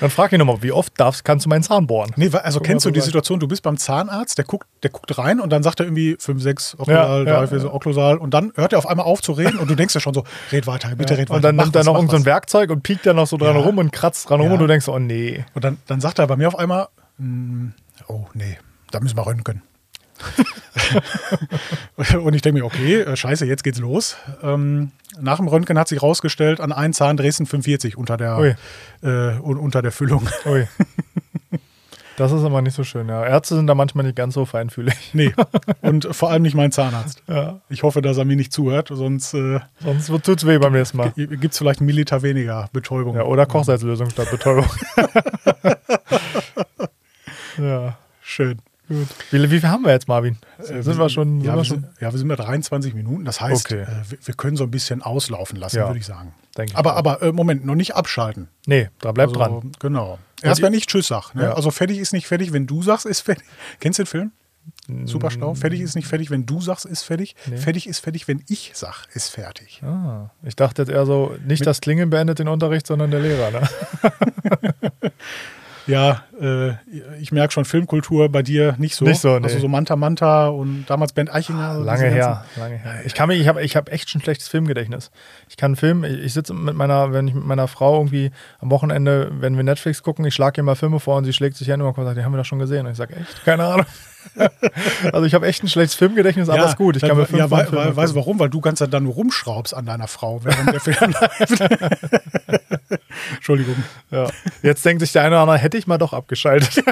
Dann 0.01 0.11
frag 0.11 0.33
ihn 0.33 0.39
nochmal, 0.39 0.63
wie 0.63 0.73
oft 0.73 0.93
darfst, 1.01 1.25
kannst 1.25 1.47
du 1.47 1.49
meinen 1.49 1.63
Zahn 1.63 1.87
bohren? 1.87 2.13
nee, 2.17 2.31
also 2.33 2.61
Guck 2.61 2.67
kennst 2.67 2.87
du 2.87 2.91
die. 2.91 3.01
Situation, 3.01 3.41
du 3.41 3.49
bist 3.49 3.63
beim 3.63 3.77
Zahnarzt, 3.77 4.39
der 4.39 4.45
guckt, 4.45 4.69
der 4.83 4.91
guckt 4.91 5.17
rein 5.19 5.41
und 5.41 5.51
dann 5.51 5.63
sagt 5.63 5.81
er 5.81 5.87
irgendwie 5.87 6.17
5, 6.19 6.43
6, 6.43 6.75
Oklosal, 6.79 7.27
Ja, 7.27 7.33
ja, 7.33 7.39
3, 7.41 7.47
4, 7.49 7.61
so 7.61 7.73
Oklosal 7.73 8.17
und 8.19 8.35
dann 8.35 8.53
hört 8.57 8.73
er 8.73 8.79
auf 8.79 8.87
einmal 8.87 9.07
auf 9.07 9.21
zu 9.23 9.33
reden 9.33 9.59
und 9.59 9.69
du 9.71 9.75
denkst 9.75 9.95
ja 9.95 10.01
schon 10.01 10.15
so, 10.15 10.25
red 10.53 10.67
weiter, 10.67 10.95
bitte 10.95 11.15
red 11.19 11.29
weiter. 11.29 11.37
Und 11.37 11.43
dann 11.45 11.57
nimmt 11.57 11.75
er 11.77 11.85
noch 11.85 11.95
irgendein 11.95 12.19
so 12.19 12.23
ein. 12.23 12.27
Werkzeug 12.27 12.71
und 12.71 12.83
piekt 12.83 13.07
dann 13.07 13.17
noch 13.17 13.27
so 13.27 13.37
dran 13.37 13.57
Ja. 13.57 13.63
rum 13.63 13.79
und 13.79 13.93
kratzt 13.93 14.29
dran 14.31 14.41
rum 14.41 14.49
Ja. 14.49 14.55
und 14.55 14.61
du 14.61 14.67
denkst, 14.67 14.89
oh 14.89 14.99
nee. 14.99 15.45
Und 15.55 15.65
dann, 15.65 15.79
dann 15.87 16.01
sagt 16.01 16.19
er 16.19 16.27
bei 16.27 16.37
mir 16.37 16.49
auf 16.49 16.59
einmal, 16.59 16.89
"Mm, 17.19 17.69
oh 18.09 18.27
nee, 18.35 18.59
da 18.91 19.01
müssen 19.01 19.17
wir 19.17 19.27
röntgen. 19.27 19.63
und 22.23 22.35
ich 22.35 22.43
denke 22.43 22.61
mir, 22.61 22.65
okay, 22.67 23.01
äh, 23.01 23.17
scheiße, 23.17 23.47
jetzt 23.47 23.65
geht's 23.65 23.79
los. 23.79 24.17
Ähm, 24.43 24.93
nach 25.21 25.37
dem 25.39 25.49
Röntgen 25.49 25.79
hat 25.79 25.89
sich 25.89 26.03
rausgestellt, 26.03 26.61
an 26.61 26.73
einen 26.73 26.93
Zahn 26.93 27.17
Dresden 27.17 27.47
45 27.47 27.97
unter 27.97 28.17
der, 28.17 28.57
äh, 29.03 29.09
un- 29.41 29.59
unter 29.59 29.83
der 29.83 29.93
Füllung. 29.93 30.29
Ui. 30.47 30.67
Das 32.19 32.33
ist 32.33 32.43
immer 32.45 32.63
nicht 32.63 32.75
so 32.75 32.83
schön, 32.83 33.11
ja. 33.11 33.27
Ärzte 33.27 33.57
sind 33.57 33.67
da 33.67 33.75
manchmal 33.75 34.07
nicht 34.07 34.17
ganz 34.17 34.33
so 34.33 34.47
feinfühlig. 34.47 34.95
nee, 35.13 35.35
und 35.83 36.09
vor 36.13 36.31
allem 36.31 36.43
nicht 36.43 36.55
mein 36.55 36.73
Zahnarzt. 36.73 37.23
Ja. 37.29 37.61
Ich 37.69 37.83
hoffe, 37.83 38.01
dass 38.01 38.17
er 38.17 38.25
mir 38.25 38.37
nicht 38.37 38.55
zuhört, 38.55 38.89
sonst 38.91 39.35
äh, 39.35 39.61
Sonst 39.81 40.07
tut 40.25 40.39
es 40.39 40.47
weh 40.47 40.57
beim 40.59 40.73
nächsten 40.73 40.97
Mal. 40.97 41.13
gibt 41.15 41.53
es 41.53 41.59
vielleicht 41.59 41.81
einen 41.81 41.87
Milliliter 41.87 42.23
weniger 42.23 42.71
Betäubung. 42.73 43.17
Ja, 43.17 43.25
oder 43.25 43.45
Kochsalzlösung 43.45 44.09
statt 44.09 44.31
Betäubung. 44.31 44.65
ja, 47.59 47.99
Schön. 48.23 48.59
Gut. 48.89 49.07
Wie, 49.31 49.43
wie 49.51 49.61
viel 49.61 49.69
haben 49.69 49.85
wir 49.85 49.93
jetzt, 49.93 50.09
Marvin? 50.09 50.39
sind 50.59 50.99
wir 50.99 51.09
schon? 51.09 51.41
Ja, 51.41 51.53
sind 51.53 51.57
wir 51.57 51.65
schon? 51.65 51.81
sind, 51.83 51.93
ja, 52.01 52.13
wir 52.13 52.19
sind 52.19 52.29
bei 52.29 52.37
23 52.37 52.95
Minuten. 52.95 53.25
Das 53.25 53.41
heißt, 53.41 53.67
Okay. 53.67 53.83
äh, 53.83 54.17
wir, 54.25 54.35
können 54.35 54.57
so 54.57 54.65
ein 54.65 54.71
bisschen 54.71 55.03
auslaufen 55.03 55.59
lassen, 55.59 55.77
Ja. 55.77 55.87
würde 55.87 55.99
ich 55.99 56.07
sagen. 56.07 56.33
Denke 56.57 56.73
ich 56.73 56.79
aber 56.79 56.97
aber 56.97 57.23
äh, 57.23 57.33
Moment, 57.33 57.65
noch 57.67 57.75
nicht 57.75 57.95
abschalten. 57.95 58.49
Nee, 58.67 58.89
da 59.01 59.13
bleibt 59.13 59.37
also, 59.37 59.61
dran. 59.61 59.73
Genau. 59.79 60.19
Erst 60.43 60.63
wenn 60.63 60.75
ich 60.75 60.87
Tschüss 60.87 61.09
sag. 61.09 61.35
Ne? 61.35 61.45
Ja. 61.45 61.55
Also 61.55 61.71
fertig 61.71 61.99
ist 61.99 62.13
nicht 62.13 62.27
fertig, 62.27 62.53
wenn 62.53 62.67
du 62.67 62.83
sagst, 62.83 63.07
ist 63.07 63.21
fertig. 63.21 63.45
Kennst 63.81 63.99
du 63.99 64.03
den 64.05 64.09
Film? 64.09 64.33
Super 65.05 65.31
schlau. 65.31 65.55
Fertig 65.55 65.81
ist 65.81 65.95
nicht 65.95 66.09
fertig, 66.09 66.31
wenn 66.31 66.45
du 66.45 66.61
sagst, 66.61 66.87
ist 66.87 67.03
fertig. 67.03 67.37
Nee. 67.47 67.57
Fertig 67.57 67.87
ist 67.87 68.01
fertig, 68.01 68.27
wenn 68.27 68.43
ich 68.49 68.73
sag, 68.75 69.07
ist 69.15 69.29
fertig. 69.29 69.81
Ah, 69.85 70.31
ich 70.43 70.57
dachte 70.57 70.83
jetzt 70.83 70.91
eher 70.91 71.07
so, 71.07 71.37
nicht 71.45 71.65
das 71.67 71.81
Klingeln 71.81 72.11
beendet 72.11 72.39
den 72.41 72.49
Unterricht, 72.49 72.87
sondern 72.87 73.11
der 73.11 73.21
Lehrer. 73.21 73.51
Ne? 73.53 73.63
Ja, 75.87 76.23
äh, 76.41 76.73
ich 77.21 77.33
merke 77.33 77.53
schon 77.53 77.65
Filmkultur 77.65 78.29
bei 78.29 78.43
dir 78.43 78.75
nicht 78.79 78.97
so. 78.97 79.05
Nicht 79.05 79.21
so, 79.21 79.39
nee. 79.39 79.45
Also 79.45 79.59
so 79.59 79.69
Manta 79.69 79.97
Manta 79.97 80.49
und 80.49 80.87
damals 80.89 81.13
Ben 81.13 81.29
Eichinger. 81.29 81.77
so 81.77 81.83
Lange 81.83 82.09
her, 82.09 82.45
lange 82.57 82.77
her. 82.77 83.03
Ich 83.05 83.15
kann 83.15 83.29
mich, 83.29 83.41
ich 83.41 83.49
habe 83.49 83.63
ich 83.63 83.77
hab 83.77 83.91
echt 83.91 84.11
schon 84.11 84.21
schlechtes 84.21 84.49
Filmgedächtnis. 84.49 85.11
Ich 85.49 85.57
kann 85.57 85.77
Film, 85.77 86.05
ich, 86.05 86.19
ich 86.19 86.33
sitze 86.33 86.55
mit 86.55 86.75
meiner, 86.75 87.13
wenn 87.13 87.29
ich 87.29 87.35
mit 87.35 87.45
meiner 87.45 87.69
Frau 87.69 87.99
irgendwie 87.99 88.31
am 88.59 88.71
Wochenende, 88.71 89.31
wenn 89.39 89.57
wir 89.57 89.63
Netflix 89.63 90.03
gucken, 90.03 90.25
ich 90.25 90.35
schlage 90.35 90.61
ihr 90.61 90.65
mal 90.65 90.75
Filme 90.75 91.01
vor 91.01 91.17
und 91.17 91.25
sie 91.25 91.33
schlägt 91.33 91.57
sich 91.57 91.69
hin 91.69 91.81
und 91.81 91.95
sagt, 91.95 92.17
die 92.17 92.25
haben 92.25 92.33
wir 92.33 92.39
doch 92.39 92.45
schon 92.45 92.59
gesehen. 92.59 92.87
Und 92.87 92.93
ich 92.93 92.99
sage, 92.99 93.17
echt? 93.17 93.45
Keine 93.45 93.65
Ahnung. 93.65 93.87
also 95.13 95.25
ich 95.25 95.35
habe 95.35 95.47
echt 95.47 95.63
ein 95.63 95.69
schlechtes 95.69 95.95
Filmgedächtnis, 95.95 96.49
aber 96.49 96.67
ist 96.67 96.77
gut. 96.77 96.97
Ich 96.97 97.03
kann 97.03 97.17
mir 97.17 97.27
fünf 97.27 97.39
ja, 97.39 97.51
weil, 97.51 97.71
weil, 97.73 97.97
weißt 97.97 98.13
du 98.13 98.17
warum? 98.17 98.39
Weil 98.39 98.51
du 98.51 98.61
ganz 98.61 98.79
dann 98.79 99.05
nur 99.05 99.15
rumschraubst 99.15 99.75
an 99.75 99.87
deiner 99.87 100.09
Frau, 100.09 100.45
während 100.45 100.73
der 100.73 100.81
Film 100.81 101.13
läuft. 101.21 101.61
Entschuldigung. 103.37 103.77
Ja. 104.11 104.29
Jetzt 104.63 104.85
denkt 104.85 105.01
sich 105.01 105.13
der 105.13 105.23
eine 105.23 105.37
oder 105.37 105.43
andere, 105.43 105.59
hätte 105.59 105.79
ich 105.79 105.87
mal 105.87 105.99
doch 105.99 106.13
abgeschaltet. 106.13 106.83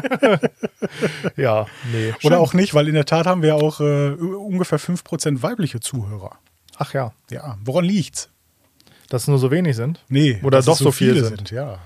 ja, 1.37 1.67
nee. 1.93 2.15
Oder 2.23 2.41
auch 2.41 2.55
nicht, 2.55 2.75
weil 2.75 2.89
in 2.89 2.95
der 2.95 3.05
Tat 3.05 3.27
haben 3.27 3.43
wir 3.43 3.57
auch 3.57 3.81
äh, 3.81 4.11
ungefähr 4.11 4.81
5% 4.81 5.43
weibliche 5.43 5.81
Zuhörer. 5.81 6.33
Ach 6.79 6.93
ja, 6.95 7.13
Ja, 7.31 7.57
woran 7.65 7.85
liegt's? 7.85 8.31
dass 9.09 9.23
es 9.23 9.29
nur 9.29 9.39
so 9.39 9.51
wenig 9.51 9.77
sind. 9.77 10.03
Nee, 10.09 10.41
Oder 10.43 10.63
doch 10.63 10.77
so 10.77 10.91
viele 10.91 11.25
sind. 11.25 11.51
Ja. 11.51 11.79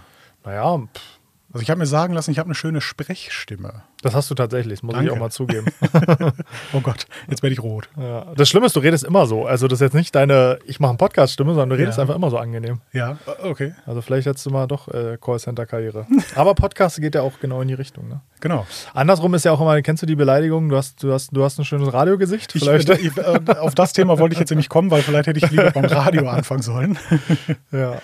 Naja, 0.44 0.78
pff, 0.78 1.17
Also 1.58 1.64
ich 1.64 1.70
habe 1.70 1.78
mir 1.80 1.86
sagen 1.86 2.14
lassen, 2.14 2.30
ich 2.30 2.38
habe 2.38 2.46
eine 2.46 2.54
schöne 2.54 2.80
Sprechstimme. 2.80 3.82
das 4.02 4.14
hast 4.14 4.30
du 4.30 4.36
tatsächlich, 4.36 4.74
das 4.78 4.82
muss 4.84 4.92
ich 4.94 4.98
Danke. 5.00 5.12
auch 5.12 5.18
mal 5.18 5.30
zugeben. 5.30 5.66
Oh 6.72 6.80
Gott, 6.80 7.06
jetzt 7.28 7.42
werde 7.42 7.52
ich 7.54 7.60
rot. 7.62 7.88
Ja. 7.98 8.32
Das 8.36 8.48
Schlimme 8.48 8.66
ist, 8.66 8.76
du 8.76 8.80
redest 8.80 9.02
immer 9.02 9.26
so. 9.26 9.44
Also 9.44 9.66
das 9.66 9.78
ist 9.78 9.86
jetzt 9.86 9.94
nicht 9.94 10.14
deine, 10.14 10.60
ich 10.66 10.78
mache 10.78 10.90
eine 10.90 10.98
Podcast-Stimme, 10.98 11.50
sondern 11.54 11.70
du 11.70 11.76
redest 11.76 11.98
Ja. 11.98 12.02
einfach 12.02 12.14
immer 12.14 12.30
so 12.30 12.38
angenehm. 12.38 12.80
Ja, 12.92 13.18
okay, 13.42 13.74
Also 13.86 14.02
vielleicht 14.02 14.26
hättest 14.28 14.46
du 14.46 14.50
mal 14.50 14.68
doch 14.68 14.86
äh, 14.86 15.18
Callcenter-Karriere. 15.20 16.06
Aber 16.36 16.54
Podcast 16.54 17.00
geht 17.00 17.16
ja 17.16 17.22
auch 17.22 17.40
genau 17.40 17.60
in 17.60 17.66
die 17.66 17.74
Richtung. 17.74 18.06
Ne? 18.08 18.20
genau. 18.40 18.64
Andersrum 18.94 19.34
ist 19.34 19.44
ja 19.44 19.50
auch 19.50 19.60
immer, 19.60 19.82
kennst 19.82 20.04
du 20.04 20.06
die 20.06 20.14
Beleidigung, 20.14 20.68
du 20.68 20.76
hast, 20.76 21.02
du 21.02 21.12
hast, 21.12 21.30
du 21.36 21.42
hast 21.42 21.58
ein 21.58 21.64
schönes 21.64 21.92
Radiogesicht? 21.92 22.54
Ich, 22.54 22.62
Vielleicht. 22.62 22.88
äh, 22.88 22.98
ich, 22.98 23.16
äh, 23.16 23.40
auf 23.58 23.74
das 23.74 23.92
Thema 23.94 24.20
wollte 24.20 24.34
ich 24.34 24.38
jetzt 24.38 24.50
nämlich 24.50 24.68
kommen, 24.68 24.92
weil 24.92 25.02
vielleicht 25.02 25.26
hätte 25.26 25.40
ich 25.44 25.50
lieber 25.50 25.72
beim 25.72 25.86
Radio 25.86 26.28
anfangen 26.28 26.62
sollen. 26.62 26.98
ja. 27.72 28.00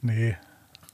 Nee. 0.00 0.36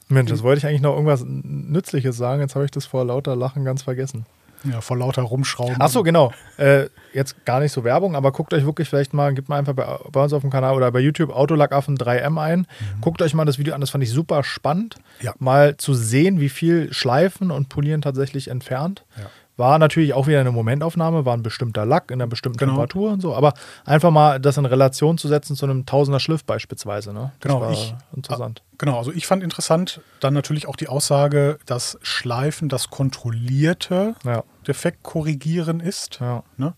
Mensch, 0.08 0.30
das 0.30 0.42
wollte 0.42 0.58
ich 0.58 0.66
eigentlich 0.66 0.80
noch 0.80 0.94
irgendwas 0.94 1.24
Nützliches 1.26 2.16
sagen, 2.16 2.40
jetzt 2.40 2.54
habe 2.54 2.64
ich 2.64 2.70
das 2.70 2.86
vor 2.86 3.04
lauter 3.04 3.36
Lachen 3.36 3.64
ganz 3.64 3.82
vergessen. 3.82 4.24
Ja, 4.64 4.80
vor 4.80 4.96
lauter 4.96 5.22
Rumschrauben. 5.22 5.76
Ach 5.78 5.88
so, 5.88 6.02
genau. 6.02 6.32
Äh, 6.56 6.86
jetzt 7.12 7.44
gar 7.44 7.60
nicht 7.60 7.70
so 7.72 7.84
Werbung, 7.84 8.16
aber 8.16 8.32
guckt 8.32 8.52
euch 8.52 8.64
wirklich 8.64 8.88
vielleicht 8.88 9.14
mal, 9.14 9.32
gebt 9.32 9.48
mal 9.48 9.58
einfach 9.58 9.74
bei, 9.74 9.98
bei 10.10 10.22
uns 10.22 10.32
auf 10.32 10.40
dem 10.40 10.50
Kanal 10.50 10.74
oder 10.74 10.90
bei 10.90 10.98
YouTube 11.00 11.30
Autolackaffen 11.30 11.96
3M 11.96 12.40
ein. 12.40 12.66
Guckt 13.00 13.22
euch 13.22 13.34
mal 13.34 13.44
das 13.44 13.58
Video 13.58 13.74
an, 13.74 13.80
das 13.80 13.90
fand 13.90 14.02
ich 14.02 14.10
super 14.10 14.42
spannend. 14.42 14.96
Ja. 15.20 15.32
Mal 15.38 15.76
zu 15.76 15.94
sehen, 15.94 16.40
wie 16.40 16.48
viel 16.48 16.92
Schleifen 16.92 17.50
und 17.50 17.68
Polieren 17.68 18.02
tatsächlich 18.02 18.48
entfernt. 18.48 19.04
Ja. 19.16 19.26
War 19.58 19.78
natürlich 19.80 20.14
auch 20.14 20.26
wieder 20.28 20.38
eine 20.40 20.52
Momentaufnahme, 20.52 21.24
war 21.24 21.36
ein 21.36 21.42
bestimmter 21.42 21.84
Lack 21.84 22.10
in 22.12 22.22
einer 22.22 22.28
bestimmten 22.28 22.58
Genau. 22.58 22.72
Temperatur 22.74 23.10
und 23.10 23.20
so, 23.20 23.34
aber 23.34 23.52
einfach 23.84 24.10
mal 24.12 24.38
das 24.40 24.56
in 24.56 24.64
Relation 24.64 25.18
zu 25.18 25.26
setzen 25.28 25.56
zu 25.56 25.66
einem 25.66 25.84
Tausender 25.84 26.20
Schliff 26.20 26.44
beispielsweise. 26.44 27.12
Ne? 27.12 27.32
Das 27.40 27.50
Genau, 27.52 27.60
war 27.60 27.72
ich- 27.72 27.92
interessant. 28.14 28.62
Genau, 28.78 28.96
also 28.96 29.12
ich 29.12 29.26
fand 29.26 29.42
interessant 29.42 30.00
dann 30.20 30.32
natürlich 30.32 30.68
auch 30.68 30.76
die 30.76 30.86
Aussage, 30.88 31.58
dass 31.66 31.98
Schleifen 32.02 32.68
das 32.68 32.88
kontrollierte 32.88 34.14
Ja, 34.24 34.44
Defekt 34.66 35.02
korrigieren 35.02 35.80
ist. 35.80 36.20
ja. 36.20 36.44
Ne? 36.56 36.74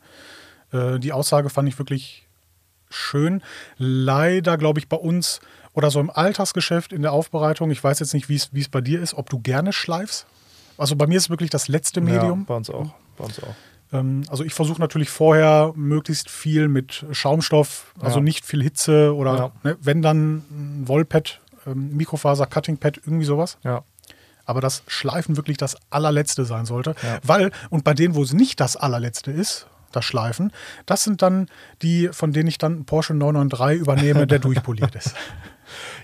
Äh, 0.72 0.98
die 0.98 1.12
Aussage 1.12 1.50
fand 1.50 1.68
ich 1.68 1.78
wirklich 1.78 2.26
schön. 2.88 3.42
Leider, 3.76 4.56
glaube 4.56 4.78
ich, 4.80 4.88
bei 4.88 4.96
uns 4.96 5.40
oder 5.74 5.90
so 5.90 6.00
im 6.00 6.08
Alltagsgeschäft 6.10 6.92
in 6.94 7.02
der 7.02 7.12
Aufbereitung, 7.12 7.70
ich 7.70 7.84
weiß 7.84 7.98
jetzt 8.00 8.14
nicht, 8.14 8.28
wie 8.30 8.36
es 8.36 8.52
wie 8.54 8.60
es 8.60 8.68
bei 8.70 8.80
dir 8.80 9.00
ist, 9.02 9.12
ob 9.14 9.28
du 9.28 9.38
gerne 9.38 9.72
schleifst. 9.74 10.26
Also 10.80 10.96
bei 10.96 11.06
mir 11.06 11.16
ist 11.18 11.30
wirklich 11.30 11.50
das 11.50 11.68
letzte 11.68 12.00
Medium. 12.00 12.40
Ja, 12.40 12.44
bei 12.46 12.54
uns 12.56 12.70
auch. 12.70 12.90
Bei 13.16 13.24
uns 13.24 13.40
auch. 13.42 13.54
Ähm, 13.92 14.22
also 14.28 14.44
ich 14.44 14.54
versuche 14.54 14.80
natürlich 14.80 15.10
vorher 15.10 15.72
möglichst 15.76 16.30
viel 16.30 16.68
mit 16.68 17.04
Schaumstoff, 17.12 17.94
also 18.00 18.18
Ja. 18.18 18.24
nicht 18.24 18.44
viel 18.44 18.62
Hitze 18.62 19.14
oder 19.14 19.52
ne, 19.62 19.76
wenn 19.80 20.00
dann 20.02 20.38
ein 20.50 20.88
Wollpad, 20.88 21.40
ähm, 21.66 21.96
Mikrofaser, 21.96 22.46
Cuttingpad, 22.46 22.98
irgendwie 23.04 23.24
sowas. 23.26 23.58
Ja. 23.64 23.82
Aber 24.46 24.60
das 24.60 24.82
Schleifen 24.86 25.36
wirklich 25.36 25.58
das 25.58 25.76
allerletzte 25.90 26.44
sein 26.44 26.66
sollte. 26.66 26.94
Ja. 27.02 27.18
Weil, 27.22 27.50
und 27.68 27.84
bei 27.84 27.94
denen, 27.94 28.14
wo 28.14 28.22
es 28.22 28.32
nicht 28.32 28.58
das 28.60 28.76
allerletzte 28.76 29.30
ist, 29.30 29.66
das 29.92 30.04
Schleifen, 30.04 30.52
das 30.86 31.02
sind 31.04 31.20
dann 31.20 31.48
die, 31.82 32.08
von 32.12 32.32
denen 32.32 32.48
ich 32.48 32.58
dann 32.58 32.72
einen 32.74 32.84
Porsche 32.84 33.12
993 33.14 33.80
übernehme, 33.80 34.26
der 34.26 34.38
durchpoliert 34.40 34.94
ist. 34.94 35.14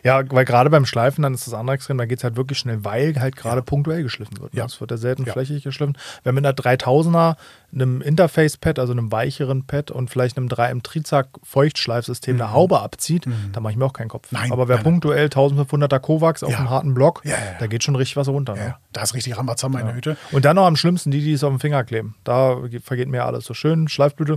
Ja, 0.03 0.23
weil 0.31 0.45
gerade 0.45 0.71
beim 0.71 0.87
Schleifen, 0.87 1.23
dann 1.23 1.35
ist 1.35 1.47
das 1.47 1.55
andere 1.55 1.75
Extrem, 1.75 1.99
da 1.99 2.07
geht 2.07 2.19
es 2.19 2.25
halt 2.25 2.37
wirklich 2.37 2.59
schnell, 2.59 2.85
weil 2.85 3.15
halt 3.21 3.37
gerade 3.37 3.63
punktuell 3.63 4.03
geschliffen 4.03 4.41
wird. 4.41 4.55
ne? 4.55 4.59
Ja. 4.61 4.67
Es 4.67 4.81
wird 4.81 4.91
ja 4.91 4.97
selten 4.97 5.25
Ja. 5.25 5.33
flächig 5.33 5.65
geschliffen. 5.65 5.97
Wenn 6.25 6.35
mit 6.35 6.45
einer 6.45 6.55
3000er, 6.55 7.37
einem 7.75 8.01
Interface-Pad, 8.01 8.79
also 8.79 8.93
einem 8.93 9.13
weicheren 9.13 9.67
Pad 9.67 9.91
und 9.91 10.09
vielleicht 10.11 10.37
einem 10.39 10.49
3M 10.49 10.83
Trizak 10.83 11.29
Feuchtschleifsystem 11.43 12.37
eine 12.37 12.53
Haube 12.53 12.81
abzieht, 12.81 13.27
dann 13.53 13.63
mache 13.63 13.73
ich 13.73 13.77
mir 13.79 13.85
auch 13.85 13.93
keinen 13.93 14.09
Kopf. 14.09 14.31
Mhm. 14.33 14.39
Nein, 14.39 14.53
Aber 14.53 14.69
wer 14.69 14.77
nein, 14.77 14.85
punktuell 14.85 15.27
1500er 15.29 15.99
Kovacs 15.99 16.43
auf 16.43 16.51
Ja. 16.53 16.59
einem 16.59 16.71
harten 16.71 16.95
Block, 16.95 17.23
Ja, 17.25 17.33
ja, 17.33 17.37
ja. 17.37 17.43
da 17.59 17.67
geht 17.67 17.83
schon 17.85 17.97
richtig 17.97 18.17
was 18.17 18.29
runter. 18.29 18.55
Ne? 18.55 18.61
Ja, 18.67 18.79
da 18.93 19.03
ist 19.03 19.15
richtig 19.15 19.37
Rambazamba 19.37 19.81
in 19.81 19.87
der 19.87 19.95
Hütte. 19.97 20.17
Und 20.33 20.45
dann 20.45 20.57
noch 20.57 20.67
am 20.67 20.77
schlimmsten, 20.77 21.11
die, 21.11 21.21
die 21.21 21.33
es 21.33 21.45
auf 21.45 21.53
den 21.53 21.59
Finger 21.61 21.85
kleben. 21.85 22.15
Da 22.25 22.57
vergeht 22.83 23.09
mir 23.09 23.25
alles 23.25 23.45
so 23.45 23.53
schön. 23.55 23.89
Schleifblüte 23.89 24.37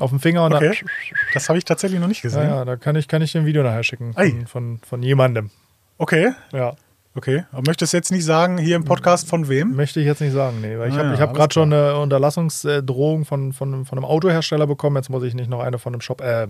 auf 0.00 0.10
dem 0.10 0.20
Finger 0.20 0.44
und 0.44 0.54
Okay. 0.54 0.76
dann. 0.80 0.90
Das 1.34 1.48
habe 1.48 1.58
ich 1.58 1.64
tatsächlich 1.64 2.00
noch 2.00 2.08
nicht 2.08 2.22
Ja, 2.24 2.28
gesehen. 2.30 2.48
ja, 2.48 2.64
da 2.64 2.76
kann 2.76 2.96
ich, 2.96 3.08
kann 3.08 3.22
ich 3.22 3.32
dir 3.32 3.40
ein 3.40 3.46
Video 3.46 3.62
nachher 3.62 3.82
schicken 3.82 4.12
von, 4.14 4.46
von, 4.46 4.78
von 4.86 5.02
jemandem. 5.02 5.50
Okay, 5.98 6.32
Ja. 6.52 6.74
okay. 7.14 7.44
Aber 7.52 7.62
möchtest 7.66 7.92
jetzt 7.92 8.10
nicht 8.10 8.24
sagen, 8.24 8.56
hier 8.58 8.76
im 8.76 8.84
Podcast 8.84 9.28
von 9.28 9.48
wem? 9.48 9.74
Möchte 9.76 10.00
ich 10.00 10.06
jetzt 10.06 10.20
nicht 10.20 10.32
sagen, 10.32 10.60
nee. 10.62 10.78
Weil 10.78 10.88
ich 10.88 10.94
Ah 10.94 10.98
habe 10.98 11.08
ja, 11.14 11.18
hab 11.20 11.28
alles 11.30 11.36
gerade 11.38 11.52
schon 11.54 11.72
eine 11.72 11.96
Unterlassungsdrohung 11.98 13.24
von, 13.26 13.52
von, 13.52 13.84
von 13.84 13.98
einem 13.98 14.04
Autohersteller 14.04 14.66
bekommen. 14.66 14.96
Jetzt 14.96 15.10
muss 15.10 15.22
ich 15.24 15.34
nicht 15.34 15.50
noch 15.50 15.60
eine 15.60 15.78
von 15.78 15.92
einem 15.92 16.00
Shop, 16.00 16.20
äh, 16.22 16.48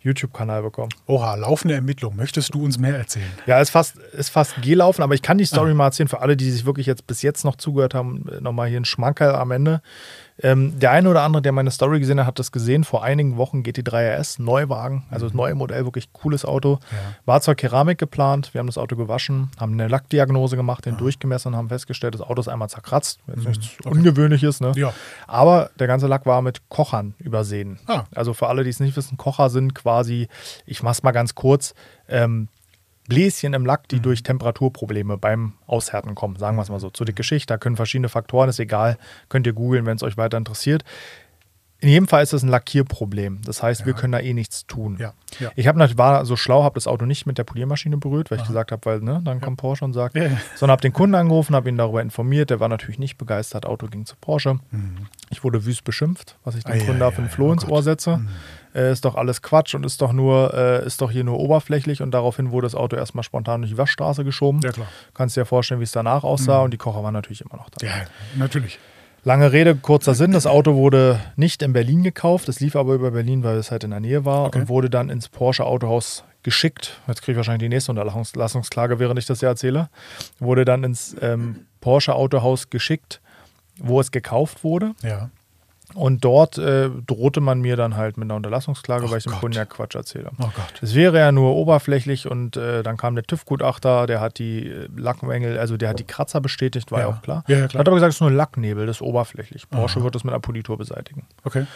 YouTube-Kanal 0.00 0.62
bekommen. 0.62 0.90
Oha, 1.06 1.34
laufende 1.36 1.74
Ermittlung. 1.74 2.16
Möchtest 2.16 2.54
du 2.54 2.64
uns 2.64 2.78
mehr 2.78 2.96
erzählen? 2.96 3.30
Ja, 3.46 3.60
ist 3.60 3.70
fast, 3.70 3.96
ist 3.98 4.30
fast 4.30 4.60
gelaufen, 4.62 5.02
aber 5.02 5.14
ich 5.14 5.22
kann 5.22 5.38
die 5.38 5.44
Story 5.46 5.74
mal 5.74 5.86
erzählen 5.86 6.08
für 6.08 6.20
alle, 6.20 6.36
die 6.36 6.50
sich 6.50 6.66
wirklich 6.66 6.86
jetzt 6.86 7.06
bis 7.06 7.22
jetzt 7.22 7.44
noch 7.44 7.56
zugehört 7.56 7.94
haben. 7.94 8.24
Nochmal 8.40 8.68
hier 8.68 8.80
ein 8.80 8.84
Schmankerl 8.84 9.34
am 9.36 9.50
Ende. 9.52 9.80
Ähm, 10.40 10.78
der 10.78 10.92
eine 10.92 11.08
oder 11.08 11.22
andere, 11.22 11.42
der 11.42 11.52
meine 11.52 11.70
Story 11.70 11.98
gesehen 11.98 12.20
hat, 12.20 12.26
hat 12.26 12.38
das 12.38 12.52
gesehen. 12.52 12.84
Vor 12.84 13.02
einigen 13.02 13.36
Wochen 13.36 13.62
GT3 13.62 14.18
RS, 14.18 14.38
Neuwagen, 14.38 15.04
also 15.10 15.26
das 15.26 15.34
neue 15.34 15.54
Modell, 15.54 15.84
wirklich 15.84 16.12
cooles 16.12 16.44
Auto. 16.44 16.78
War 17.24 17.40
zwar 17.40 17.54
Keramik 17.54 17.98
geplant, 17.98 18.54
wir 18.54 18.60
haben 18.60 18.66
das 18.66 18.78
Auto 18.78 18.96
gewaschen, 18.96 19.50
haben 19.58 19.72
eine 19.72 19.88
Lackdiagnose 19.88 20.56
gemacht, 20.56 20.86
den 20.86 20.96
durchgemessen 20.96 21.52
und 21.52 21.56
haben 21.56 21.68
festgestellt, 21.68 22.14
das 22.14 22.20
Auto 22.20 22.40
ist 22.40 22.48
einmal 22.48 22.68
zerkratzt. 22.68 23.20
Jetzt 23.26 23.46
nichts 23.46 23.68
Ungewöhnliches, 23.84 24.60
ne? 24.60 24.72
Ja. 24.76 24.92
Aber 25.26 25.70
der 25.78 25.86
ganze 25.86 26.06
Lack 26.06 26.26
war 26.26 26.42
mit 26.42 26.68
Kochern 26.68 27.14
übersehen. 27.18 27.78
Ah. 27.86 28.04
Also 28.14 28.34
für 28.34 28.48
alle, 28.48 28.64
die 28.64 28.70
es 28.70 28.80
nicht 28.80 28.96
wissen, 28.96 29.16
Kocher 29.16 29.50
sind 29.50 29.74
quasi, 29.74 30.28
ich 30.66 30.82
mach's 30.82 31.02
mal 31.02 31.12
ganz 31.12 31.34
kurz, 31.34 31.74
ähm, 32.08 32.48
Bläschen 33.08 33.54
im 33.54 33.64
Lack, 33.64 33.88
die 33.88 34.00
durch 34.00 34.22
Temperaturprobleme 34.22 35.16
beim 35.16 35.54
Aushärten 35.66 36.14
kommen, 36.14 36.36
sagen 36.36 36.56
wir 36.56 36.62
es 36.62 36.68
mal 36.68 36.78
so. 36.78 36.90
Zu 36.90 37.04
der 37.04 37.14
Geschichte, 37.14 37.54
da 37.54 37.58
können 37.58 37.76
verschiedene 37.76 38.08
Faktoren, 38.08 38.50
ist 38.50 38.60
egal, 38.60 38.98
könnt 39.28 39.46
ihr 39.46 39.54
googeln, 39.54 39.86
wenn 39.86 39.96
es 39.96 40.02
euch 40.02 40.16
weiter 40.16 40.36
interessiert. 40.36 40.84
In 41.80 41.90
jedem 41.90 42.08
Fall 42.08 42.24
ist 42.24 42.32
das 42.32 42.42
ein 42.42 42.48
Lackierproblem. 42.48 43.40
Das 43.44 43.62
heißt, 43.62 43.86
wir 43.86 43.92
können 43.92 44.10
da 44.12 44.18
eh 44.18 44.34
nichts 44.34 44.66
tun. 44.66 44.96
Ja, 44.98 45.12
ja. 45.38 45.52
Ich 45.54 45.68
hab, 45.68 45.76
nat- 45.76 45.96
war 45.96 46.24
so 46.26 46.34
schlau, 46.34 46.64
habe 46.64 46.74
das 46.74 46.88
Auto 46.88 47.04
nicht 47.06 47.24
mit 47.24 47.38
der 47.38 47.44
Poliermaschine 47.44 47.96
berührt, 47.98 48.32
weil 48.32 48.38
ich 48.40 48.46
gesagt 48.48 48.72
habe, 48.72 48.84
weil 48.84 49.00
ne, 49.00 49.20
dann 49.24 49.40
kommt 49.40 49.58
Porsche 49.58 49.84
und 49.84 49.92
sagt, 49.92 50.16
Ja, 50.16 50.24
ja. 50.24 50.30
sondern 50.56 50.72
habe 50.72 50.82
den 50.82 50.92
Kunden 50.92 51.14
angerufen, 51.14 51.54
habe 51.54 51.68
ihn 51.68 51.76
darüber 51.76 52.02
informiert. 52.02 52.50
Der 52.50 52.58
war 52.58 52.68
natürlich 52.68 52.98
nicht 52.98 53.16
begeistert. 53.16 53.64
Auto 53.64 53.86
ging 53.86 54.06
zu 54.06 54.16
Porsche. 54.20 54.58
Ich 55.30 55.44
wurde 55.44 55.64
wüst 55.66 55.84
beschimpft, 55.84 56.36
was 56.42 56.56
ich 56.56 56.64
dem 56.64 56.74
Mhm. 56.74 56.80
Ei, 56.80 56.84
Kunden 56.84 57.00
da 57.00 57.10
für 57.12 57.22
ein 57.22 57.26
ei, 57.28 57.30
Floh 57.30 57.50
oh 57.50 57.52
ins 57.52 57.62
Gott. 57.62 57.70
Ohr 57.72 57.82
setze. 57.84 58.20
Äh, 58.74 58.90
ist 58.90 59.04
doch 59.04 59.14
alles 59.14 59.40
Quatsch 59.42 59.76
und 59.76 59.86
ist 59.86 60.02
doch 60.02 60.12
nur, 60.12 60.52
äh, 60.54 60.84
ist 60.84 61.00
doch 61.00 61.12
hier 61.12 61.22
nur 61.22 61.38
oberflächlich 61.38 62.02
und 62.02 62.10
daraufhin 62.10 62.50
wurde 62.50 62.66
das 62.66 62.74
Auto 62.74 62.96
erstmal 62.96 63.22
spontan 63.22 63.60
durch 63.60 63.70
die 63.72 63.78
Waschstraße 63.78 64.24
geschoben. 64.24 64.60
Ja, 64.64 64.72
klar. 64.72 64.86
Mhm. 64.86 65.14
Kannst 65.14 65.36
dir 65.36 65.42
ja 65.42 65.44
vorstellen, 65.44 65.78
wie 65.80 65.84
es 65.84 65.92
danach 65.92 66.24
aussah 66.24 66.58
und 66.62 66.72
die 66.72 66.76
Kocher 66.76 67.04
waren 67.04 67.14
natürlich 67.14 67.40
immer 67.42 67.56
noch 67.56 67.70
da. 67.70 67.86
Ja, 67.86 67.92
natürlich. 68.36 68.80
Lange 69.28 69.52
Rede, 69.52 69.74
kurzer 69.74 70.14
Sinn. 70.14 70.32
Das 70.32 70.46
Auto 70.46 70.74
wurde 70.74 71.20
nicht 71.36 71.60
in 71.60 71.74
Berlin 71.74 72.02
gekauft. 72.02 72.48
Es 72.48 72.60
lief 72.60 72.74
aber 72.76 72.94
über 72.94 73.10
Berlin, 73.10 73.44
weil 73.44 73.58
es 73.58 73.70
halt 73.70 73.84
in 73.84 73.90
der 73.90 74.00
Nähe 74.00 74.24
war 74.24 74.46
Okay. 74.46 74.60
und 74.60 74.68
wurde 74.70 74.88
dann 74.88 75.10
ins 75.10 75.28
Porsche 75.28 75.66
Autohaus 75.66 76.24
geschickt. 76.42 76.98
Jetzt 77.06 77.20
kriege 77.20 77.32
ich 77.32 77.36
wahrscheinlich 77.36 77.68
die 77.68 77.68
nächste 77.68 77.92
Unterlassungsklage, 77.92 78.98
während 78.98 79.18
ich 79.18 79.26
das 79.26 79.40
hier 79.40 79.50
erzähle. 79.50 79.90
Wurde 80.38 80.64
dann 80.64 80.82
ins 80.82 81.14
ähm, 81.20 81.66
Porsche 81.82 82.14
Autohaus 82.14 82.70
geschickt, 82.70 83.20
wo 83.76 84.00
es 84.00 84.12
gekauft 84.12 84.64
wurde. 84.64 84.94
Ja. 85.02 85.28
Und 85.94 86.22
dort 86.24 86.58
äh, 86.58 86.90
drohte 87.06 87.40
man 87.40 87.60
mir 87.60 87.76
dann 87.76 87.96
halt 87.96 88.18
mit 88.18 88.26
einer 88.26 88.34
Unterlassungsklage, 88.36 89.04
Ach 89.06 89.10
weil 89.10 89.18
ich 89.18 89.24
dem 89.24 89.32
Gott. 89.32 89.40
Kunden 89.40 89.56
ja 89.56 89.64
Quatsch 89.64 89.94
erzähle. 89.94 90.30
Oh 90.38 90.44
Gott. 90.54 90.82
Es 90.82 90.94
wäre 90.94 91.18
ja 91.18 91.32
nur 91.32 91.56
oberflächlich 91.56 92.30
und 92.30 92.56
äh, 92.58 92.82
dann 92.82 92.96
kam 92.98 93.14
der 93.14 93.24
TÜV-Gutachter, 93.24 94.06
der 94.06 94.20
hat 94.20 94.38
die 94.38 94.66
äh, 94.68 94.88
Lackmängel, 94.96 95.58
also 95.58 95.76
der 95.78 95.88
hat 95.88 95.98
die 95.98 96.04
Kratzer 96.04 96.40
bestätigt, 96.42 96.92
war 96.92 97.00
ja, 97.00 97.08
Ja. 97.08 97.14
auch 97.14 97.22
klar. 97.22 97.42
Ja, 97.48 97.58
ja, 97.58 97.68
klar. 97.68 97.80
Hat 97.80 97.88
aber 97.88 97.96
gesagt, 97.96 98.10
es 98.10 98.16
ist 98.16 98.20
nur 98.20 98.30
Lacknebel, 98.30 98.86
das 98.86 98.96
ist 98.98 99.02
oberflächlich. 99.02 99.68
Porsche 99.70 100.02
wird 100.04 100.14
das 100.14 100.24
mit 100.24 100.32
einer 100.34 100.40
Politur 100.40 100.76
beseitigen. 100.76 101.26
Okay. 101.44 101.66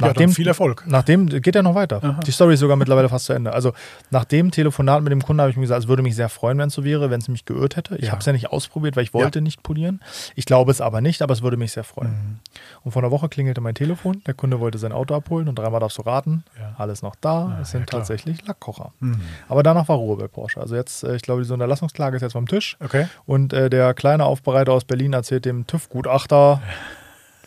Ja, 0.00 0.08
Nachdem, 0.08 0.26
dann 0.30 0.34
viel 0.34 0.48
Erfolg. 0.48 0.82
Nachdem 0.88 1.28
geht 1.28 1.54
ja 1.54 1.62
noch 1.62 1.76
weiter. 1.76 2.02
Aha. 2.02 2.20
Die 2.26 2.32
Story 2.32 2.54
ist 2.54 2.60
sogar 2.60 2.76
mittlerweile 2.76 3.08
fast 3.08 3.26
zu 3.26 3.32
Ende. 3.32 3.52
Also 3.52 3.72
nach 4.10 4.24
dem 4.24 4.50
Telefonat 4.50 5.02
mit 5.04 5.12
dem 5.12 5.22
Kunden 5.22 5.40
habe 5.40 5.50
ich 5.52 5.56
mir 5.56 5.62
gesagt, 5.62 5.82
es 5.84 5.88
würde 5.88 6.02
mich 6.02 6.16
sehr 6.16 6.28
freuen, 6.28 6.58
wenn 6.58 6.66
es 6.66 6.74
so 6.74 6.82
wäre, 6.82 7.10
wenn 7.10 7.20
es 7.20 7.28
mich 7.28 7.44
geirrt 7.44 7.76
hätte. 7.76 7.94
Ich 7.98 8.06
Ja. 8.06 8.10
habe 8.10 8.18
es 8.18 8.26
ja 8.26 8.32
nicht 8.32 8.50
ausprobiert, 8.50 8.96
weil 8.96 9.04
ich 9.04 9.14
wollte 9.14 9.40
nicht 9.40 9.62
polieren. 9.62 10.00
Ich 10.34 10.46
glaube 10.46 10.72
es 10.72 10.80
aber 10.80 11.00
nicht, 11.00 11.22
aber 11.22 11.32
es 11.32 11.42
würde 11.42 11.56
mich 11.56 11.70
sehr 11.70 11.84
freuen. 11.84 12.10
Mhm. 12.10 12.38
Und 12.82 12.90
vor 12.90 13.02
einer 13.02 13.12
Woche 13.12 13.28
klingelte 13.28 13.60
mein 13.60 13.76
Telefon. 13.76 14.20
Der 14.26 14.34
Kunde 14.34 14.58
wollte 14.58 14.78
sein 14.78 14.90
Auto 14.90 15.14
abholen 15.14 15.48
und 15.48 15.56
dreimal 15.60 15.78
darfst 15.78 15.96
du 15.98 16.02
raten. 16.02 16.42
Ja. 16.58 16.74
Alles 16.76 17.02
noch 17.02 17.14
da. 17.20 17.50
Ja, 17.54 17.58
es 17.62 17.70
sind 17.70 17.82
ja, 17.82 17.86
tatsächlich 17.98 18.44
Lackkocher. 18.44 18.92
Mhm. 18.98 19.20
Aber 19.48 19.62
danach 19.62 19.86
war 19.88 19.96
Ruhe 19.96 20.16
bei 20.16 20.26
Porsche. 20.26 20.60
Also 20.60 20.74
jetzt, 20.74 21.04
äh, 21.04 21.14
ich 21.14 21.22
glaube, 21.22 21.42
diese 21.42 21.54
Unterlassungsklage 21.54 22.16
ist 22.16 22.22
jetzt 22.22 22.32
vom 22.32 22.48
Tisch. 22.48 22.76
Okay. 22.82 23.06
Und 23.26 23.52
äh, 23.52 23.70
der 23.70 23.94
kleine 23.94 24.24
Aufbereiter 24.24 24.72
aus 24.72 24.84
Berlin 24.84 25.12
erzählt 25.12 25.44
dem 25.44 25.68
TÜV-Gutachter, 25.68 26.60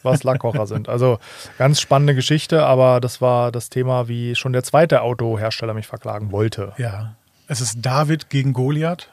was 0.03 0.23
Lackkocher 0.23 0.67
sind. 0.67 0.89
Also 0.89 1.19
ganz 1.57 1.79
spannende 1.81 2.15
Geschichte, 2.15 2.65
aber 2.65 2.99
das 3.01 3.21
war 3.21 3.51
das 3.51 3.69
Thema, 3.69 4.07
wie 4.07 4.35
schon 4.35 4.53
der 4.53 4.63
zweite 4.63 5.01
Autohersteller 5.01 5.73
mich 5.73 5.87
verklagen 5.87 6.31
wollte. 6.31 6.73
Ja. 6.77 7.15
Es 7.47 7.61
ist 7.61 7.85
David 7.85 8.29
gegen 8.29 8.53
Goliath. 8.53 9.09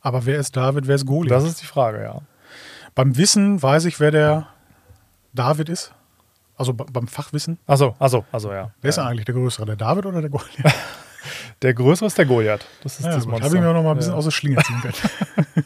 Aber 0.00 0.26
wer 0.26 0.38
ist 0.38 0.56
David, 0.56 0.86
wer 0.86 0.94
ist 0.96 1.06
Goliath? 1.06 1.32
Das 1.32 1.44
ist 1.44 1.62
die 1.62 1.66
Frage, 1.66 2.02
ja. 2.02 2.20
Beim 2.94 3.16
Wissen 3.16 3.62
weiß 3.62 3.86
ich, 3.86 3.98
wer 4.00 4.10
der 4.10 4.46
David 5.32 5.70
Also 6.56 6.74
be- 6.74 6.86
beim 6.92 7.08
Fachwissen. 7.08 7.58
Achso, 7.66 7.96
achso, 7.98 8.24
achso, 8.30 8.52
ja. 8.52 8.70
Wer 8.82 8.90
ist 8.90 8.96
ja. 8.98 9.06
eigentlich 9.06 9.24
der 9.24 9.34
Größere, 9.34 9.66
der 9.66 9.76
David 9.76 10.06
oder 10.06 10.20
der 10.20 10.30
Goliath? 10.30 10.74
Der 11.62 11.72
größere 11.72 12.08
ist 12.08 12.18
der 12.18 12.26
Goliath. 12.26 12.66
Das 12.82 12.98
ist 12.98 13.06
Ja, 13.06 13.12
das 13.14 13.24
Monster. 13.26 13.44
habe 13.46 13.56
ich 13.56 13.62
mir 13.62 13.72
noch 13.72 13.82
mal 13.82 13.92
ein 13.92 13.96
bisschen 13.96 14.12
ja. 14.12 14.18
aus 14.18 14.24
der 14.24 14.32
Schlinge 14.32 14.56
ziehen 14.62 14.82
können. 14.82 15.54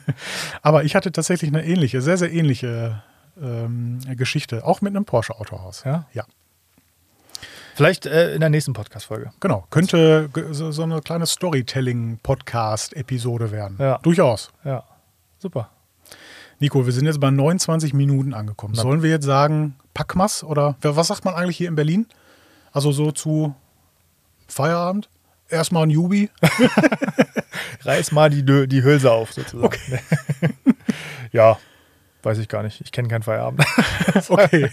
Aber 0.62 0.84
ich 0.84 0.94
hatte 0.94 1.10
tatsächlich 1.10 1.50
eine 1.50 1.64
ähnliche, 1.64 2.00
sehr, 2.00 2.16
sehr 2.16 2.30
ähnliche 2.32 3.02
ähm, 3.42 3.98
Geschichte, 4.16 4.64
auch 4.66 4.80
mit 4.80 4.94
einem 4.94 5.04
Porsche-Autohaus. 5.04 5.82
Ja? 5.84 6.06
Ja, 6.12 6.24
Vielleicht 7.74 8.06
äh, 8.06 8.34
in 8.34 8.40
der 8.40 8.48
nächsten 8.50 8.72
Podcast-Folge. 8.72 9.30
genau. 9.38 9.64
Könnte 9.70 10.28
so, 10.50 10.72
so 10.72 10.82
eine 10.82 11.00
kleine 11.00 11.26
Storytelling-Podcast-Episode 11.26 13.52
werden. 13.52 13.76
Ja. 13.78 13.98
Durchaus. 13.98 14.50
Ja, 14.64 14.82
super. 15.38 15.70
Nico, 16.58 16.84
wir 16.86 16.92
sind 16.92 17.06
jetzt 17.06 17.20
bei 17.20 17.30
29 17.30 17.94
Minuten 17.94 18.34
angekommen. 18.34 18.74
Na- 18.76 18.82
Sollen 18.82 19.02
wir 19.04 19.10
jetzt 19.10 19.26
sagen 19.26 19.76
Packmas 19.94 20.42
oder 20.42 20.74
was 20.82 21.06
sagt 21.06 21.24
man 21.24 21.34
eigentlich 21.34 21.56
hier 21.56 21.68
in 21.68 21.76
Berlin? 21.76 22.06
Also 22.72 22.90
so 22.90 23.12
zu 23.12 23.54
Feierabend? 24.48 25.08
Erstmal 25.48 25.84
ein 25.84 25.90
Jubi. 25.90 26.30
Reiß 27.84 28.10
mal 28.12 28.28
die, 28.30 28.42
die 28.66 28.82
Hülse 28.82 29.12
auf, 29.12 29.32
sozusagen. 29.32 29.78
ja, 31.32 31.58
weiß 32.28 32.38
ich 32.38 32.48
gar 32.48 32.62
nicht. 32.62 32.80
Ich 32.82 32.92
kenne 32.92 33.08
keinen 33.08 33.22
Feierabend. 33.22 33.64
Okay, 34.28 34.68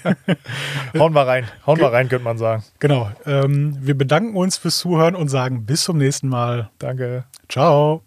Hauen 0.98 1.13
wir 1.13 1.28
rein. 1.28 1.46
Hauen 1.68 1.78
wir 1.80 1.91
rein, 1.91 2.10
könnte 2.10 2.24
man 2.24 2.38
sagen. 2.38 2.63
genau. 2.80 3.12
Ähm, 3.26 3.78
wir 3.80 3.96
bedanken 3.98 4.36
uns 4.36 4.58
fürs 4.58 4.78
Zuhören 4.80 5.15
und 5.15 5.28
sagen 5.30 5.65
bis 5.65 5.84
zum 5.84 5.98
nächsten 5.98 6.30
Mal. 6.30 6.70
Danke. 6.80 7.26
Ciao. 7.50 8.05